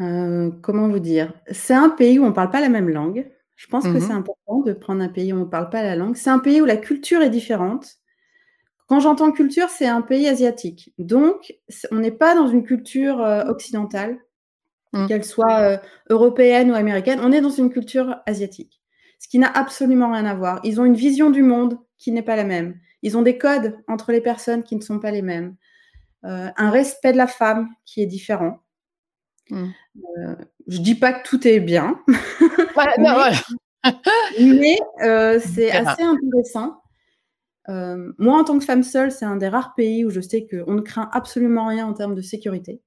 euh, 0.00 0.50
comment 0.62 0.88
vous 0.88 0.98
dire? 0.98 1.32
C'est 1.50 1.74
un 1.74 1.88
pays 1.88 2.18
où 2.18 2.24
on 2.24 2.28
ne 2.28 2.34
parle 2.34 2.50
pas 2.50 2.60
la 2.60 2.68
même 2.68 2.90
langue. 2.90 3.30
Je 3.54 3.66
pense 3.68 3.84
que 3.84 3.88
Mmh 3.88 4.00
c'est 4.00 4.12
important 4.12 4.60
de 4.60 4.74
prendre 4.74 5.02
un 5.02 5.08
pays 5.08 5.32
où 5.32 5.36
on 5.36 5.40
ne 5.40 5.44
parle 5.44 5.70
pas 5.70 5.82
la 5.82 5.96
langue. 5.96 6.16
C'est 6.16 6.28
un 6.28 6.38
pays 6.38 6.60
où 6.60 6.66
la 6.66 6.76
culture 6.76 7.22
est 7.22 7.30
différente. 7.30 7.96
Quand 8.86 9.00
j'entends 9.00 9.32
culture, 9.32 9.68
c'est 9.68 9.86
un 9.86 10.02
pays 10.02 10.28
asiatique. 10.28 10.92
Donc, 10.98 11.54
on 11.90 11.96
n'est 11.96 12.12
pas 12.12 12.34
dans 12.34 12.46
une 12.46 12.62
culture 12.62 13.20
euh, 13.20 13.44
occidentale, 13.46 14.18
mmh. 14.92 15.06
qu'elle 15.08 15.24
soit 15.24 15.60
euh, 15.60 15.78
européenne 16.08 16.70
ou 16.70 16.74
américaine. 16.74 17.18
On 17.22 17.32
est 17.32 17.40
dans 17.40 17.50
une 17.50 17.70
culture 17.70 18.16
asiatique, 18.26 18.80
ce 19.18 19.28
qui 19.28 19.38
n'a 19.38 19.50
absolument 19.50 20.12
rien 20.12 20.24
à 20.24 20.34
voir. 20.34 20.60
Ils 20.62 20.80
ont 20.80 20.84
une 20.84 20.94
vision 20.94 21.30
du 21.30 21.42
monde 21.42 21.78
qui 21.98 22.12
n'est 22.12 22.22
pas 22.22 22.36
la 22.36 22.44
même. 22.44 22.78
Ils 23.02 23.16
ont 23.18 23.22
des 23.22 23.38
codes 23.38 23.76
entre 23.88 24.12
les 24.12 24.20
personnes 24.20 24.62
qui 24.62 24.76
ne 24.76 24.82
sont 24.82 25.00
pas 25.00 25.10
les 25.10 25.22
mêmes. 25.22 25.56
Euh, 26.24 26.48
un 26.56 26.70
respect 26.70 27.12
de 27.12 27.16
la 27.18 27.26
femme 27.26 27.68
qui 27.84 28.02
est 28.02 28.06
différent. 28.06 28.60
Mmh. 29.48 29.68
je 30.66 30.78
dis 30.78 30.96
pas 30.96 31.12
que 31.12 31.28
tout 31.28 31.46
est 31.46 31.60
bien, 31.60 32.00
mais, 34.40 34.76
c'est 35.38 35.70
assez 35.70 36.02
intéressant 36.02 36.82
euh, 37.68 38.12
moi, 38.18 38.38
en 38.40 38.44
tant 38.44 38.58
que 38.58 38.64
femme 38.64 38.82
seule, 38.82 39.10
c'est 39.10 39.24
un 39.24 39.36
des 39.36 39.48
rares 39.48 39.74
pays 39.74 40.04
où 40.04 40.10
je 40.10 40.20
sais 40.20 40.46
qu'on 40.46 40.74
ne 40.74 40.80
craint 40.80 41.08
absolument 41.12 41.66
rien 41.66 41.86
en 41.86 41.92
termes 41.92 42.14
de 42.14 42.22
sécurité. 42.22 42.80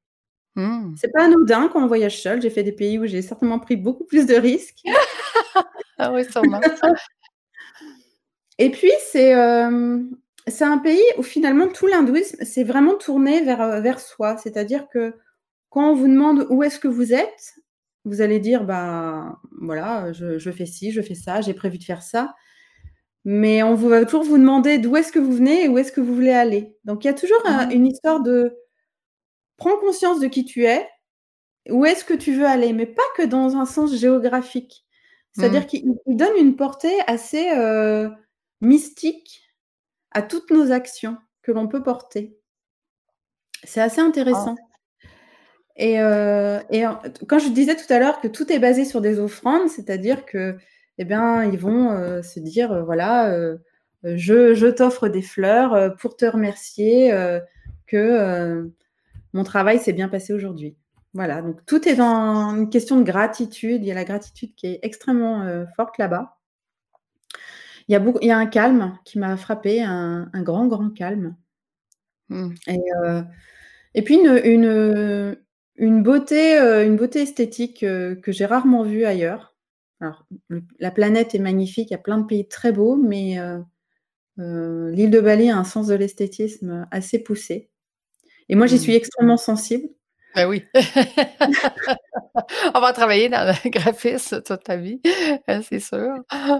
Mmh. 0.55 0.95
C'est 0.97 1.11
pas 1.11 1.25
anodin 1.25 1.69
quand 1.71 1.83
on 1.83 1.87
voyage 1.87 2.21
seul. 2.21 2.41
J'ai 2.41 2.49
fait 2.49 2.63
des 2.63 2.71
pays 2.71 2.97
où 2.97 3.05
j'ai 3.05 3.21
certainement 3.21 3.59
pris 3.59 3.75
beaucoup 3.75 4.05
plus 4.05 4.25
de 4.25 4.35
risques. 4.35 4.81
ah 5.97 6.11
oui, 6.13 6.23
sûrement. 6.29 6.61
Et 8.57 8.71
puis, 8.71 8.91
c'est 9.11 9.35
euh, 9.35 9.99
c'est 10.47 10.65
un 10.65 10.77
pays 10.79 11.03
où 11.17 11.23
finalement 11.23 11.67
tout 11.67 11.87
l'hindouisme, 11.87 12.37
c'est 12.43 12.63
vraiment 12.63 12.95
tourné 12.95 13.41
vers, 13.43 13.61
euh, 13.61 13.81
vers 13.81 13.99
soi. 13.99 14.37
C'est-à-dire 14.37 14.87
que 14.89 15.13
quand 15.69 15.91
on 15.91 15.95
vous 15.95 16.07
demande 16.07 16.47
où 16.49 16.63
est-ce 16.63 16.79
que 16.79 16.87
vous 16.87 17.13
êtes, 17.13 17.55
vous 18.05 18.21
allez 18.21 18.39
dire, 18.39 18.63
bah 18.63 19.39
voilà, 19.61 20.11
je, 20.13 20.39
je 20.39 20.51
fais 20.51 20.65
ci, 20.65 20.91
je 20.91 21.01
fais 21.01 21.15
ça, 21.15 21.41
j'ai 21.41 21.53
prévu 21.53 21.77
de 21.77 21.83
faire 21.83 22.01
ça. 22.01 22.33
Mais 23.25 23.63
on 23.63 23.75
va 23.75 24.05
toujours 24.05 24.23
vous 24.23 24.37
demander 24.37 24.77
d'où 24.77 24.95
est-ce 24.95 25.11
que 25.11 25.19
vous 25.19 25.33
venez 25.33 25.65
et 25.65 25.67
où 25.67 25.77
est-ce 25.77 25.91
que 25.91 26.01
vous 26.01 26.15
voulez 26.15 26.31
aller. 26.31 26.75
Donc 26.85 27.03
il 27.03 27.07
y 27.07 27.11
a 27.11 27.13
toujours 27.13 27.41
mmh. 27.45 27.71
une 27.71 27.85
histoire 27.85 28.21
de 28.21 28.57
prends 29.57 29.77
conscience 29.77 30.19
de 30.19 30.27
qui 30.27 30.45
tu 30.45 30.65
es, 30.65 30.87
où 31.69 31.85
est-ce 31.85 32.05
que 32.05 32.13
tu 32.13 32.33
veux 32.33 32.45
aller, 32.45 32.73
mais 32.73 32.85
pas 32.85 33.03
que 33.17 33.23
dans 33.23 33.57
un 33.57 33.65
sens 33.65 33.93
géographique. 33.95 34.85
C'est-à-dire 35.33 35.63
mmh. 35.63 35.65
qu'il 35.65 35.95
donne 36.07 36.37
une 36.37 36.55
portée 36.55 36.97
assez 37.07 37.49
euh, 37.51 38.09
mystique 38.61 39.43
à 40.11 40.21
toutes 40.21 40.49
nos 40.49 40.71
actions 40.71 41.17
que 41.43 41.51
l'on 41.51 41.67
peut 41.67 41.83
porter. 41.83 42.37
C'est 43.63 43.81
assez 43.81 44.01
intéressant. 44.01 44.55
Ah. 44.57 44.69
Et, 45.75 46.01
euh, 46.01 46.59
et, 46.71 46.83
quand 47.27 47.39
je 47.39 47.49
disais 47.49 47.75
tout 47.75 47.91
à 47.91 47.99
l'heure 47.99 48.19
que 48.19 48.27
tout 48.27 48.51
est 48.51 48.59
basé 48.59 48.83
sur 48.83 49.01
des 49.01 49.19
offrandes, 49.19 49.69
c'est-à-dire 49.69 50.25
que 50.25 50.57
eh 51.01 51.05
bien, 51.05 51.45
ils 51.45 51.57
vont 51.57 51.91
euh, 51.91 52.21
se 52.21 52.41
dire, 52.41 52.73
euh, 52.73 52.83
voilà, 52.83 53.31
euh, 53.31 53.57
je, 54.03 54.69
t'offre 54.69 55.07
des 55.07 55.21
fleurs 55.21 55.95
pour 55.95 56.17
te 56.17 56.25
remercier 56.25 57.11
que 57.87 58.69
mon 59.33 59.43
travail 59.43 59.79
s'est 59.79 59.93
bien 59.93 60.07
passé 60.07 60.33
aujourd'hui. 60.33 60.77
Voilà, 61.13 61.41
donc 61.41 61.65
tout 61.65 61.87
est 61.87 61.95
dans 61.95 62.55
une 62.55 62.69
question 62.69 62.97
de 62.97 63.03
gratitude. 63.03 63.83
Il 63.83 63.87
y 63.87 63.91
a 63.91 63.95
la 63.95 64.05
gratitude 64.05 64.55
qui 64.55 64.67
est 64.67 64.79
extrêmement 64.83 65.65
forte 65.75 65.97
là-bas. 65.97 66.37
Il 67.89 67.93
y, 67.93 67.95
a 67.95 67.99
beaucoup, 67.99 68.19
il 68.21 68.27
y 68.27 68.31
a 68.31 68.37
un 68.37 68.45
calme 68.45 68.97
qui 69.03 69.19
m'a 69.19 69.35
frappé, 69.35 69.81
un, 69.81 70.29
grand, 70.35 70.67
grand 70.67 70.91
calme. 70.91 71.35
Mmh. 72.29 72.53
Et, 73.95 74.01
puis 74.01 74.15
une, 74.15 75.35
une, 75.75 76.03
beauté, 76.03 76.57
une 76.57 76.95
beauté 76.95 77.23
esthétique 77.23 77.79
que 77.81 78.31
j'ai 78.31 78.45
rarement 78.45 78.83
vue 78.83 79.03
ailleurs. 79.03 79.48
Alors, 80.01 80.25
la 80.79 80.91
planète 80.91 81.35
est 81.35 81.39
magnifique, 81.39 81.89
il 81.89 81.93
y 81.93 81.95
a 81.95 81.99
plein 81.99 82.19
de 82.19 82.25
pays 82.25 82.47
très 82.47 82.71
beaux, 82.71 82.95
mais 82.95 83.37
euh, 83.37 83.59
euh, 84.39 84.91
l'île 84.91 85.11
de 85.11 85.19
Bali 85.19 85.49
a 85.49 85.57
un 85.57 85.65
sens 85.65 85.87
de 85.87 85.95
l'esthétisme 85.95 86.87
assez 86.91 87.19
poussé. 87.19 87.69
Et 88.47 88.55
moi, 88.55 88.65
j'y 88.65 88.75
mmh. 88.75 88.79
suis 88.79 88.95
extrêmement 88.95 89.37
sensible. 89.37 89.89
Ben 90.35 90.47
oui. 90.47 90.63
On 92.75 92.79
va 92.79 92.93
travailler 92.93 93.29
dans 93.29 93.45
le 93.45 93.69
graphisme 93.69 94.41
toute 94.41 94.63
ta 94.63 94.77
vie, 94.77 95.01
hein, 95.47 95.61
c'est 95.67 95.79
sûr. 95.79 96.13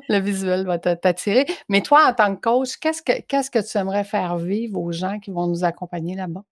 Le 0.09 0.19
visuel 0.19 0.65
va 0.65 0.79
t'attirer. 0.79 1.45
Mais 1.69 1.81
toi, 1.81 2.07
en 2.09 2.13
tant 2.13 2.35
que 2.35 2.41
coach, 2.41 2.77
qu'est-ce 2.77 3.01
que, 3.01 3.21
qu'est-ce 3.21 3.51
que 3.51 3.59
tu 3.59 3.77
aimerais 3.77 4.03
faire 4.03 4.37
vivre 4.37 4.79
aux 4.79 4.91
gens 4.91 5.19
qui 5.19 5.31
vont 5.31 5.47
nous 5.47 5.63
accompagner 5.63 6.15
là-bas? 6.15 6.43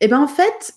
Eh 0.00 0.08
bien, 0.08 0.22
en 0.22 0.28
fait, 0.28 0.74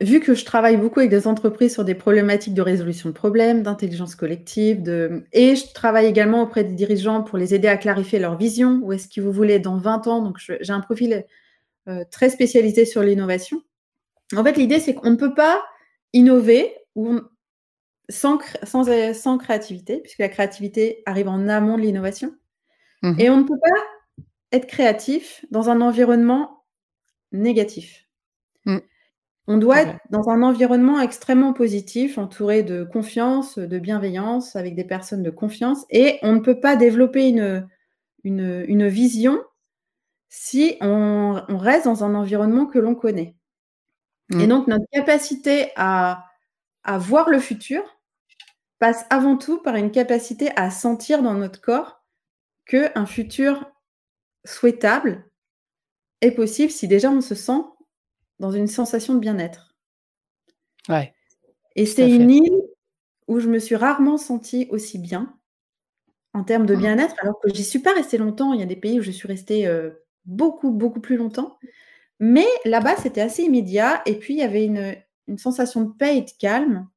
vu 0.00 0.20
que 0.20 0.34
je 0.34 0.44
travaille 0.44 0.76
beaucoup 0.76 1.00
avec 1.00 1.10
des 1.10 1.26
entreprises 1.26 1.72
sur 1.72 1.84
des 1.84 1.94
problématiques 1.94 2.54
de 2.54 2.62
résolution 2.62 3.08
de 3.08 3.14
problèmes, 3.14 3.62
d'intelligence 3.62 4.14
collective, 4.14 4.82
de... 4.82 5.24
et 5.32 5.56
je 5.56 5.72
travaille 5.72 6.06
également 6.06 6.42
auprès 6.42 6.64
des 6.64 6.74
dirigeants 6.74 7.22
pour 7.22 7.38
les 7.38 7.54
aider 7.54 7.68
à 7.68 7.76
clarifier 7.76 8.18
leur 8.18 8.36
vision, 8.36 8.80
où 8.82 8.92
est-ce 8.92 9.08
qu'ils 9.08 9.22
vous 9.22 9.32
voulez 9.32 9.58
dans 9.58 9.78
20 9.78 10.06
ans. 10.08 10.22
Donc, 10.22 10.38
j'ai 10.38 10.72
un 10.72 10.80
profil 10.80 11.24
euh, 11.88 12.04
très 12.10 12.30
spécialisé 12.30 12.84
sur 12.86 13.02
l'innovation. 13.02 13.62
En 14.36 14.42
fait, 14.42 14.56
l'idée, 14.56 14.80
c'est 14.80 14.94
qu'on 14.94 15.10
ne 15.10 15.16
peut 15.16 15.34
pas 15.34 15.62
innover 16.12 16.74
sans, 18.08 18.38
sans, 18.62 18.84
sans, 19.14 19.38
créativité, 19.38 19.98
puisque 19.98 20.18
la 20.18 20.28
créativité 20.28 21.02
arrive 21.06 21.28
en 21.28 21.48
amont 21.48 21.76
de 21.76 21.82
l'innovation. 21.82 22.34
Mmh 23.02 23.20
et 23.20 23.28
on 23.28 23.36
ne 23.36 23.42
peut 23.42 23.58
pas 23.60 24.56
être 24.56 24.66
créatif 24.66 25.44
dans 25.50 25.68
un 25.68 25.80
environnement 25.80 26.64
négatif. 27.32 28.06
Mmh. 28.64 28.78
On 29.46 29.58
doit 29.58 29.82
être 29.82 29.98
dans 30.08 30.30
un 30.30 30.42
environnement 30.42 31.00
extrêmement 31.00 31.52
positif, 31.52 32.16
entouré 32.16 32.62
de 32.62 32.82
confiance, 32.82 33.58
de 33.58 33.78
bienveillance, 33.78 34.56
avec 34.56 34.74
des 34.74 34.84
personnes 34.84 35.22
de 35.22 35.30
confiance. 35.30 35.84
Et 35.90 36.18
on 36.22 36.32
ne 36.32 36.40
peut 36.40 36.60
pas 36.60 36.76
développer 36.76 37.28
une, 37.28 37.68
une, 38.22 38.88
vision 38.88 39.38
si 40.30 40.76
on, 40.80 41.42
reste 41.50 41.84
dans 41.84 42.04
un 42.04 42.14
environnement 42.14 42.64
que 42.64 42.78
l'on 42.78 42.94
connaît. 42.94 43.36
Et 44.32 44.46
mmh. 44.46 44.48
donc, 44.48 44.66
notre 44.66 44.86
capacité 44.90 45.72
à, 45.76 46.24
à 46.82 46.96
voir 46.96 47.28
le 47.28 47.38
futur 47.38 47.82
passe 48.78 49.04
avant 49.10 49.36
tout 49.36 49.62
par 49.62 49.76
une 49.76 49.90
capacité 49.90 50.50
à 50.56 50.70
sentir 50.70 51.22
dans 51.22 51.34
notre 51.34 51.60
corps 51.60 52.02
qu'un 52.66 53.04
futur 53.04 53.70
souhaitable 54.46 55.24
est 56.22 56.30
possible 56.30 56.70
si 56.70 56.88
déjà 56.88 57.10
on 57.10 57.20
se 57.20 57.34
sent 57.34 57.60
dans 58.38 58.50
une 58.50 58.66
sensation 58.66 59.14
de 59.14 59.18
bien-être. 59.18 59.74
Ouais. 60.88 61.14
Et 61.76 61.86
c'est 61.86 62.08
une 62.08 62.30
île 62.30 62.62
où 63.26 63.40
je 63.40 63.48
me 63.48 63.58
suis 63.58 63.76
rarement 63.76 64.16
sentie 64.16 64.68
aussi 64.70 64.98
bien 64.98 65.34
en 66.34 66.42
termes 66.42 66.66
de 66.66 66.74
mmh. 66.74 66.78
bien-être, 66.78 67.14
alors 67.20 67.40
que 67.40 67.52
j'y 67.54 67.64
suis 67.64 67.78
pas 67.78 67.94
restée 67.94 68.18
longtemps. 68.18 68.52
Il 68.52 68.60
y 68.60 68.62
a 68.62 68.66
des 68.66 68.76
pays 68.76 68.98
où 68.98 69.02
je 69.02 69.12
suis 69.12 69.28
restée 69.28 69.66
euh, 69.66 69.90
beaucoup, 70.24 70.72
beaucoup 70.72 71.00
plus 71.00 71.16
longtemps. 71.16 71.58
Mais 72.18 72.46
là-bas, 72.64 72.96
c'était 72.96 73.20
assez 73.20 73.44
immédiat. 73.44 74.02
Et 74.04 74.18
puis, 74.18 74.34
il 74.34 74.38
y 74.38 74.42
avait 74.42 74.64
une, 74.64 74.96
une, 75.28 75.38
sensation 75.38 75.82
de 75.82 75.92
paix 75.92 76.18
et 76.18 76.22
de 76.22 76.30
calme 76.38 76.88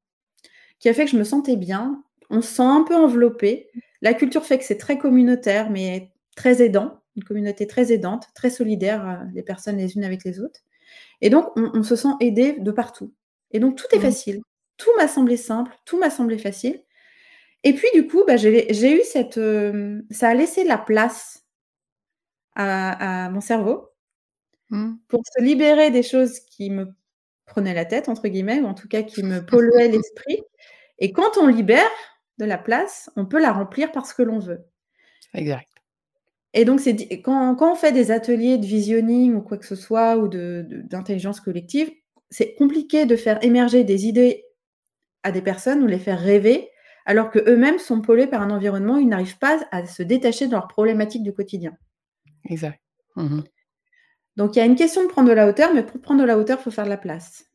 qui 0.80 0.90
a 0.90 0.94
fait 0.94 1.06
que 1.06 1.12
je 1.12 1.18
me 1.18 1.24
sentais 1.24 1.56
bien. 1.56 2.04
On 2.30 2.42
se 2.42 2.56
sent 2.56 2.64
un 2.64 2.84
peu 2.84 2.96
enveloppé. 2.96 3.70
La 4.02 4.14
culture 4.14 4.44
fait 4.44 4.58
que 4.58 4.64
c'est 4.64 4.78
très 4.78 4.98
communautaire, 4.98 5.70
mais 5.70 6.12
très 6.36 6.62
aidant. 6.62 7.00
Une 7.16 7.24
communauté 7.24 7.68
très 7.68 7.92
aidante, 7.92 8.28
très 8.34 8.50
solidaire, 8.50 9.08
euh, 9.08 9.24
les 9.34 9.44
personnes 9.44 9.78
les 9.78 9.96
unes 9.96 10.04
avec 10.04 10.24
les 10.24 10.40
autres. 10.40 10.62
Et 11.22 11.30
donc, 11.30 11.52
on, 11.56 11.84
se 11.84 11.96
sent 11.96 12.14
aidé 12.20 12.54
de 12.54 12.72
partout. 12.72 13.14
Et 13.52 13.60
donc, 13.60 13.76
tout 13.76 13.88
est 13.92 13.98
mmh. 13.98 14.02
facile. 14.02 14.42
Tout 14.78 14.92
m'a 14.98 15.08
semblé 15.08 15.38
simple, 15.38 15.76
tout 15.86 15.98
m'a 15.98 16.10
semblé 16.10 16.38
facile. 16.38 16.84
Et 17.64 17.74
puis, 17.74 17.88
du 17.94 18.08
coup, 18.08 18.24
bah, 18.28 18.38
j'ai 18.38 19.00
eu 19.00 19.04
cette. 19.04 19.38
Euh, 19.38 20.02
ça 20.12 20.30
a 20.30 20.34
laissé 20.34 20.64
la 20.64 20.78
place 20.78 21.44
à, 22.56 23.30
mon 23.32 23.42
cerveau 23.42 23.90
mmh. 24.70 24.94
pour 25.08 25.22
se 25.26 25.44
libérer 25.44 25.92
des 25.92 26.04
choses 26.04 26.40
qui 26.40 26.70
me 26.70 26.94
prenaient 27.46 27.74
la 27.74 27.86
tête, 27.86 28.10
entre 28.10 28.28
guillemets, 28.28 28.60
ou 28.60 28.66
en 28.66 28.74
tout 28.74 28.88
cas 28.88 29.04
qui 29.04 29.24
me 29.24 29.46
polluaient 29.46 29.90
l'esprit. 29.90 30.44
Et 31.00 31.12
quand 31.12 31.38
on 31.38 31.48
libère 31.48 31.90
de 32.38 32.46
la 32.46 32.58
place, 32.58 33.10
on 33.16 33.26
peut 33.26 33.40
la 33.40 33.52
remplir 33.52 33.92
par 33.92 34.06
ce 34.06 34.14
que 34.14 34.24
l'on 34.24 34.40
veut. 34.40 34.66
Exact. 35.34 35.70
Et 36.58 36.66
donc, 36.66 36.80
c'est 36.80 36.96
quand, 37.22 37.54
quand, 37.56 37.74
on 37.74 37.76
fait 37.76 37.92
des 37.92 38.10
ateliers 38.10 38.58
de 38.58 38.66
visionning 38.66 39.36
ou 39.36 39.42
quoi 39.42 39.60
que 39.60 39.66
ce 39.66 39.76
soit, 39.76 40.18
ou 40.18 40.28
d'intelligence 40.28 41.40
collective, 41.40 41.92
c'est 42.32 42.56
compliqué 42.56 43.06
de 43.06 43.16
faire 43.16 43.38
émerger 43.44 43.84
des 43.84 44.08
idées 44.08 44.44
à 45.22 45.32
des 45.32 45.44
personnes 45.44 45.84
ou 45.84 45.86
les 45.88 46.00
faire 46.00 46.20
rêver, 46.20 46.68
alors 47.06 47.30
qu'eux-mêmes 47.30 47.78
sont 47.78 48.02
pollués 48.02 48.26
par 48.26 48.42
un 48.42 48.50
environnement 48.50 48.96
où 48.96 49.00
ils 49.00 49.08
n'arrivent 49.08 49.38
pas 49.38 49.60
à 49.70 49.86
se 49.86 50.02
détacher 50.02 50.48
de 50.48 50.54
leurs 50.54 50.68
problématiques 50.68 51.22
du 51.22 51.32
quotidien. 51.32 51.78
Exact. 52.50 52.82
Mmh 53.16 53.42
Donc 54.36 54.56
il 54.56 54.60
y 54.60 54.62
a 54.64 54.66
une 54.66 54.76
question 54.76 55.04
de 55.04 55.10
prendre 55.10 55.30
de 55.30 55.34
la 55.34 55.48
hauteur, 55.48 55.76
mais 55.76 55.84
pour 55.84 56.02
prendre 56.02 56.22
de 56.22 56.26
la 56.26 56.40
hauteur, 56.40 56.58
il 56.60 56.64
faut 56.64 56.72
faire 56.72 56.86
de 56.86 56.90
la 56.90 56.98
place. 56.98 57.46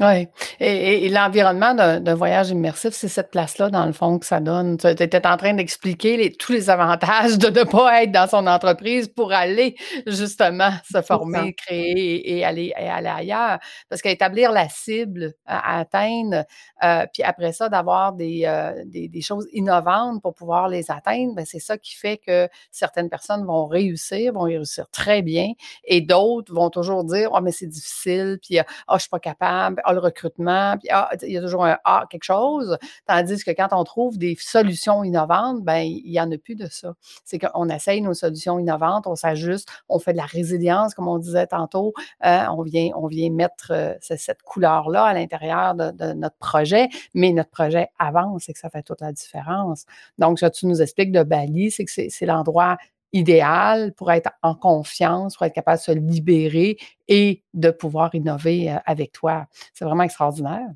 Oui. 0.00 0.26
Et, 0.58 1.08
l'environnement 1.08 1.72
d'un 1.72 2.14
voyage 2.16 2.50
immersif, 2.50 2.94
c'est 2.94 3.06
cette 3.06 3.30
place-là, 3.30 3.70
dans 3.70 3.86
le 3.86 3.92
fond, 3.92 4.18
que 4.18 4.26
ça 4.26 4.40
donne. 4.40 4.76
Tu 4.76 4.88
étais 4.88 5.24
en 5.24 5.36
train 5.36 5.54
d'expliquer 5.54 6.32
tous 6.36 6.50
les 6.50 6.68
avantages 6.68 7.38
de 7.38 7.46
ne 7.46 7.62
pas 7.62 8.02
être 8.02 8.10
dans 8.10 8.26
son 8.26 8.48
entreprise 8.48 9.06
pour 9.06 9.32
aller 9.32 9.76
justement 10.08 10.70
se 10.90 11.00
former, 11.00 11.54
créer 11.54 12.36
et, 12.36 12.44
aller, 12.44 12.72
aller 12.76 13.08
ailleurs. 13.08 13.60
Parce 13.88 14.02
qu'établir 14.02 14.50
la 14.50 14.68
cible 14.68 15.34
à, 15.46 15.78
atteindre, 15.78 16.44
euh, 16.82 17.06
puis 17.12 17.22
après 17.22 17.52
ça, 17.52 17.68
d'avoir 17.68 18.14
euh, 18.20 18.72
des, 18.86 19.08
des, 19.08 19.20
choses 19.20 19.46
innovantes 19.52 20.20
pour 20.22 20.34
pouvoir 20.34 20.66
les 20.66 20.90
atteindre, 20.90 21.36
ben, 21.36 21.46
c'est 21.46 21.60
ça 21.60 21.78
qui 21.78 21.94
fait 21.94 22.16
que 22.16 22.48
certaines 22.72 23.08
personnes 23.08 23.46
vont 23.46 23.66
réussir, 23.66 24.32
vont 24.32 24.42
réussir 24.42 24.86
très 24.90 25.22
bien, 25.22 25.52
et 25.84 26.00
d'autres 26.00 26.52
vont 26.52 26.70
toujours 26.70 27.04
dire 27.04 27.30
Oh, 27.32 27.40
mais 27.40 27.52
c'est 27.52 27.68
difficile, 27.68 28.38
puis 28.42 28.58
oh, 28.58 28.64
je 28.88 28.94
ne 28.94 28.98
suis 28.98 29.08
pas 29.08 29.20
capable 29.20 29.82
ah, 29.84 29.92
le 29.92 30.00
recrutement, 30.00 30.76
puis 30.78 30.88
ah, 30.90 31.10
il 31.22 31.32
y 31.32 31.38
a 31.38 31.40
toujours 31.40 31.64
un 31.64 31.78
ah, 31.84 32.04
quelque 32.10 32.24
chose. 32.24 32.78
Tandis 33.06 33.44
que 33.44 33.50
quand 33.50 33.68
on 33.72 33.84
trouve 33.84 34.18
des 34.18 34.36
solutions 34.38 35.04
innovantes, 35.04 35.62
ben 35.62 35.80
il 35.80 36.10
n'y 36.10 36.20
en 36.20 36.30
a 36.30 36.38
plus 36.38 36.54
de 36.54 36.66
ça. 36.66 36.94
C'est 37.24 37.38
qu'on 37.38 37.68
essaye 37.68 38.00
nos 38.00 38.14
solutions 38.14 38.58
innovantes, 38.58 39.06
on 39.06 39.16
s'ajuste, 39.16 39.68
on 39.88 39.98
fait 39.98 40.12
de 40.12 40.18
la 40.18 40.26
résilience, 40.26 40.94
comme 40.94 41.08
on 41.08 41.18
disait 41.18 41.46
tantôt, 41.46 41.92
euh, 42.24 42.44
on, 42.50 42.62
vient, 42.62 42.90
on 42.94 43.06
vient 43.06 43.30
mettre 43.30 43.72
euh, 43.72 43.94
cette 44.00 44.42
couleur-là 44.42 45.04
à 45.04 45.14
l'intérieur 45.14 45.74
de, 45.74 46.12
notre 46.14 46.36
projet, 46.36 46.88
mais 47.14 47.32
notre 47.32 47.50
projet 47.50 47.88
avance 47.98 48.48
et 48.48 48.52
que 48.52 48.58
ça 48.58 48.70
fait 48.70 48.82
toute 48.82 49.00
la 49.00 49.12
différence. 49.12 49.86
Donc, 50.18 50.38
ce 50.38 50.46
que 50.46 50.50
tu 50.50 50.66
nous 50.66 50.82
expliques 50.82 51.12
de 51.12 51.22
Bali, 51.22 51.70
c'est 51.70 51.84
que 51.84 51.90
c'est 51.90 52.26
l'endroit 52.26 52.76
idéal 53.14 53.94
pour 53.94 54.12
être 54.12 54.30
en 54.42 54.54
confiance, 54.54 55.36
pour 55.36 55.46
être 55.46 55.54
capable 55.54 55.78
de 55.78 55.82
se 55.82 55.92
libérer 55.92 56.76
et 57.08 57.42
de 57.54 57.70
pouvoir 57.70 58.14
innover 58.14 58.70
euh, 58.70 58.76
avec 58.84 59.12
toi. 59.12 59.46
C'est 59.72 59.84
vraiment 59.84 60.02
extraordinaire. 60.02 60.68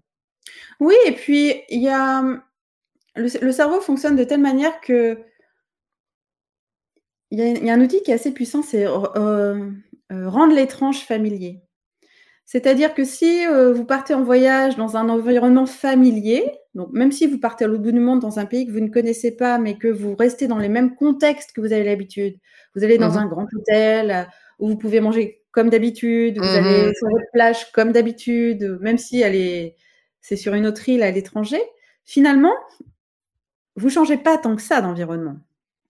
Oui, 0.81 0.95
et 1.07 1.13
puis 1.13 1.55
il 1.69 1.83
y 1.83 1.89
a 1.89 2.23
le, 3.17 3.53
cerveau 3.53 3.81
fonctionne 3.81 4.17
de 4.17 4.25
telle 4.25 4.41
manière 4.41 4.81
que 4.81 5.19
il 7.31 7.41
y, 7.41 7.71
a, 7.71 7.75
un 7.75 7.81
outil 7.83 8.03
qui 8.03 8.11
est 8.11 8.15
assez 8.15 8.33
puissant, 8.33 8.63
c'est 8.63 8.87
euh, 8.87 9.71
euh, 10.13 10.31
rendre 10.31 10.55
l'étrange 10.55 11.01
familier. 11.01 11.61
C'est-à-dire 12.47 12.95
que 12.95 13.05
si 13.05 13.45
vous 13.45 13.85
partez 13.85 14.15
en 14.15 14.23
voyage 14.23 14.77
dans 14.77 14.97
un 14.97 15.11
environnement 15.11 15.67
familier, 15.67 16.51
donc, 16.79 16.93
même 16.93 17.11
si 17.11 17.27
vous 17.27 17.39
partez 17.41 17.65
à 17.65 17.67
l'autre 17.67 17.83
bout 17.83 17.91
du 17.91 17.99
monde 17.99 18.21
dans 18.21 18.39
un 18.39 18.47
pays 18.47 18.65
que 18.65 18.71
vous 18.71 18.79
ne 18.79 18.89
connaissez 18.89 19.33
pas, 19.33 19.59
mais 19.59 19.77
que 19.77 19.89
vous 19.89 20.15
restez 20.15 20.47
dans 20.47 20.59
les 20.59 20.69
mêmes 20.69 20.95
contextes 20.95 21.51
que 21.51 21.61
vous 21.61 21.73
avez 21.73 21.83
l'habitude, 21.83 22.39
vous 22.77 22.85
allez 22.85 22.99
dans 22.99 23.15
mmh 23.15 23.17
un 23.17 23.27
grand 23.27 23.47
hôtel 23.53 24.11
euh, 24.13 24.23
où 24.61 24.69
vous 24.69 24.77
pouvez 24.77 25.01
manger 25.01 25.43
comme 25.51 25.71
d'habitude, 25.71 26.39
vous 26.39 26.45
mmh 26.45 26.57
allez 26.57 26.95
sur 26.95 27.09
votre 27.11 27.25
plage 27.33 27.73
comme 27.73 27.91
d'habitude, 27.91 28.79
même 28.81 28.97
si 28.97 29.21
elle 29.21 29.35
est, 29.35 29.75
c'est 30.21 30.37
sur 30.37 30.55
une 30.55 30.69
autre 30.69 30.89
île 30.89 31.03
à 31.03 31.11
l'étranger, 31.11 31.61
finalement, 32.05 32.55
vous 33.75 33.91
changez 33.91 34.17
pas 34.17 34.39
tant 34.39 34.55
que 34.55 34.63
ça 34.63 34.81
d'environnement. 34.81 35.37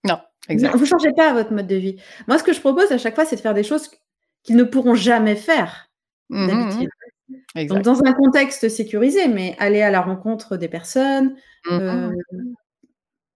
Non, 0.05 0.17
exact. 0.47 0.75
Vous 0.75 0.87
changez 0.87 1.13
pas 1.13 1.33
votre 1.33 1.53
mode 1.53 1.67
de 1.67 1.75
vie. 1.75 1.97
Moi, 2.27 2.39
ce 2.39 2.43
que 2.43 2.51
je 2.51 2.61
propose 2.61 2.91
à 2.91 2.97
chaque 2.97 3.13
fois, 3.13 3.25
c'est 3.25 3.35
de 3.35 3.41
faire 3.41 3.53
des 3.53 3.61
choses 3.61 3.91
qu'ils 4.41 4.55
ne 4.55 4.63
pourront 4.63 4.95
jamais 4.95 5.35
faire 5.35 5.91
mmh 6.29 6.87
Donc, 7.55 7.81
dans 7.81 8.03
un 8.03 8.13
contexte 8.13 8.69
sécurisé, 8.69 9.27
mais 9.27 9.55
aller 9.59 9.81
à 9.81 9.91
la 9.91 10.01
rencontre 10.01 10.57
des 10.57 10.67
personnes, 10.67 11.35
mmh 11.65 11.71
euh, 11.71 12.11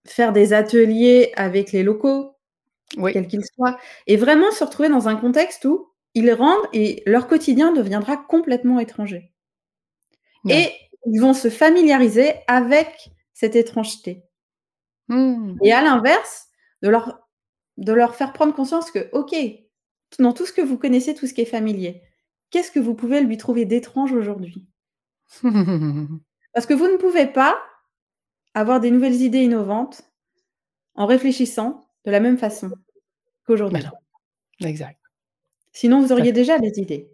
faire 0.05 0.33
des 0.33 0.53
ateliers 0.53 1.31
avec 1.35 1.71
les 1.71 1.83
locaux, 1.83 2.35
quels 3.11 3.27
qu'ils 3.27 3.45
soient, 3.45 3.77
et 4.05 4.17
vraiment 4.17 4.51
se 4.51 4.63
retrouver 4.63 4.89
dans 4.89 5.07
un 5.07 5.15
contexte 5.15 5.65
où 5.65 5.89
ils 6.13 6.33
rendent 6.33 6.67
et 6.73 7.03
leur 7.05 7.27
quotidien 7.27 7.71
deviendra 7.71 8.17
complètement 8.17 8.79
étranger. 8.79 9.31
Et 10.49 10.71
ils 11.05 11.21
vont 11.21 11.33
se 11.33 11.49
familiariser 11.49 12.33
avec 12.47 13.11
cette 13.33 13.55
étrangeté. 13.55 14.23
Mmh. 15.07 15.57
Et 15.63 15.71
à 15.71 15.81
l'inverse, 15.81 16.47
de 16.81 16.89
leur, 16.89 17.27
de 17.77 17.93
leur 17.93 18.15
faire 18.15 18.33
prendre 18.33 18.53
conscience 18.53 18.91
que, 18.91 19.09
OK, 19.13 19.33
dans 20.19 20.33
tout 20.33 20.45
ce 20.45 20.53
que 20.53 20.61
vous 20.61 20.77
connaissez, 20.77 21.15
tout 21.15 21.27
ce 21.27 21.33
qui 21.33 21.41
est 21.41 21.45
familier, 21.45 22.01
qu'est-ce 22.53 22.71
que 22.71 22.79
vous 22.79 22.93
pouvez 22.93 23.19
lui 23.21 23.37
trouver 23.37 23.65
d'étrange 23.65 24.13
aujourd'hui? 24.13 24.65
Parce 26.53 26.67
que 26.67 26.75
vous 26.75 26.87
ne 26.87 26.97
pouvez 26.97 27.25
pas 27.25 27.59
avoir 28.53 28.79
des 28.79 28.91
nouvelles 28.91 29.21
idées 29.21 29.39
innovantes 29.41 30.03
en 30.93 31.07
réfléchissant 31.07 31.83
de 32.05 32.11
la 32.11 32.19
même 32.19 32.37
façon 32.37 32.71
qu'aujourd'hui. 33.45 33.83
Exact. 34.61 34.99
Sinon, 35.71 36.01
vous 36.01 36.11
auriez 36.13 36.31
déjà 36.31 36.59
des 36.59 36.79
idées. 36.79 37.09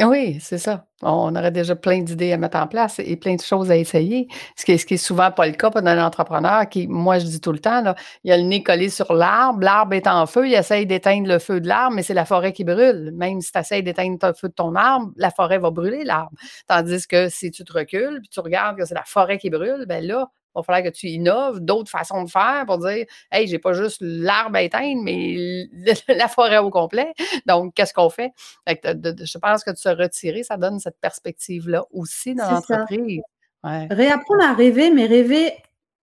Ah 0.00 0.08
oui, 0.08 0.38
c'est 0.40 0.56
ça. 0.56 0.86
On 1.02 1.36
aurait 1.36 1.50
déjà 1.50 1.76
plein 1.76 2.00
d'idées 2.00 2.32
à 2.32 2.38
mettre 2.38 2.56
en 2.56 2.66
place 2.66 2.98
et 2.98 3.14
plein 3.16 3.34
de 3.34 3.42
choses 3.42 3.70
à 3.70 3.76
essayer, 3.76 4.26
ce 4.56 4.64
qui 4.64 4.72
est, 4.72 4.96
souvent 4.96 5.30
pas 5.30 5.46
le 5.46 5.52
cas 5.52 5.70
pour 5.70 5.86
un 5.86 6.02
entrepreneur 6.02 6.66
qui, 6.66 6.86
moi, 6.88 7.18
je 7.18 7.26
dis 7.26 7.40
tout 7.42 7.52
le 7.52 7.58
temps, 7.58 7.82
là, 7.82 7.94
il 8.24 8.32
a 8.32 8.38
le 8.38 8.42
nez 8.44 8.62
collé 8.62 8.88
sur 8.88 9.12
l'arbre, 9.12 9.60
l'arbre 9.62 9.92
est 9.92 10.06
en 10.06 10.26
feu, 10.26 10.48
il 10.48 10.54
essaye 10.54 10.86
d'éteindre 10.86 11.28
le 11.28 11.38
feu 11.38 11.60
de 11.60 11.68
l'arbre, 11.68 11.94
mais 11.94 12.02
c'est 12.02 12.14
la 12.14 12.24
forêt 12.24 12.54
qui 12.54 12.64
brûle. 12.64 13.12
Même 13.14 13.42
si 13.42 13.52
tu 13.52 13.58
essayes 13.58 13.82
d'éteindre 13.82 14.16
le 14.26 14.32
feu 14.32 14.48
de 14.48 14.54
ton 14.54 14.74
arbre, 14.76 15.10
la 15.16 15.30
forêt 15.30 15.58
va 15.58 15.70
brûler 15.70 16.04
l'arbre. 16.04 16.32
Tandis 16.68 17.06
que 17.06 17.28
si 17.28 17.50
tu 17.50 17.62
te 17.62 17.72
recules, 17.74 18.20
puis 18.20 18.30
tu 18.30 18.40
regardes 18.40 18.78
que 18.78 18.86
c'est 18.86 18.94
la 18.94 19.04
forêt 19.04 19.36
qui 19.36 19.50
brûle, 19.50 19.84
ben 19.86 20.02
là, 20.06 20.30
il 20.54 20.58
va 20.58 20.62
falloir 20.62 20.82
que 20.82 20.96
tu 20.96 21.08
innoves 21.08 21.60
d'autres 21.60 21.90
façons 21.90 22.22
de 22.22 22.30
faire 22.30 22.64
pour 22.66 22.78
dire 22.78 23.06
Hey, 23.30 23.46
j'ai 23.46 23.58
pas 23.58 23.72
juste 23.72 23.98
l'arbre 24.00 24.56
à 24.56 24.62
éteindre, 24.62 25.02
mais 25.02 25.68
la 26.08 26.28
forêt 26.28 26.58
au 26.58 26.70
complet. 26.70 27.12
Donc, 27.46 27.74
qu'est-ce 27.74 27.94
qu'on 27.94 28.10
fait? 28.10 28.32
je 28.66 29.38
pense 29.38 29.64
que 29.64 29.70
de 29.70 29.76
se 29.76 29.88
retirer, 29.88 30.42
ça 30.42 30.56
donne 30.56 30.78
cette 30.78 30.98
perspective-là 31.00 31.84
aussi 31.90 32.34
dans 32.34 32.50
l'entreprise. 32.50 33.22
Réapprendre 33.64 34.44
à 34.44 34.54
rêver, 34.54 34.90
mais 34.90 35.06
rêver 35.06 35.52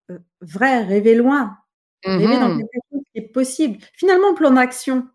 euh, 0.10 0.20
vrai, 0.42 0.84
rêver 0.84 1.16
loin. 1.16 1.58
Rêver 2.04 2.40
dans 2.40 2.50
mmh 2.50 2.60
quelque 2.60 2.86
chose 2.92 3.02
qui 3.14 3.20
est 3.20 3.28
possible. 3.28 3.78
Finalement, 3.94 4.34
plan 4.34 4.52
d'action. 4.52 5.08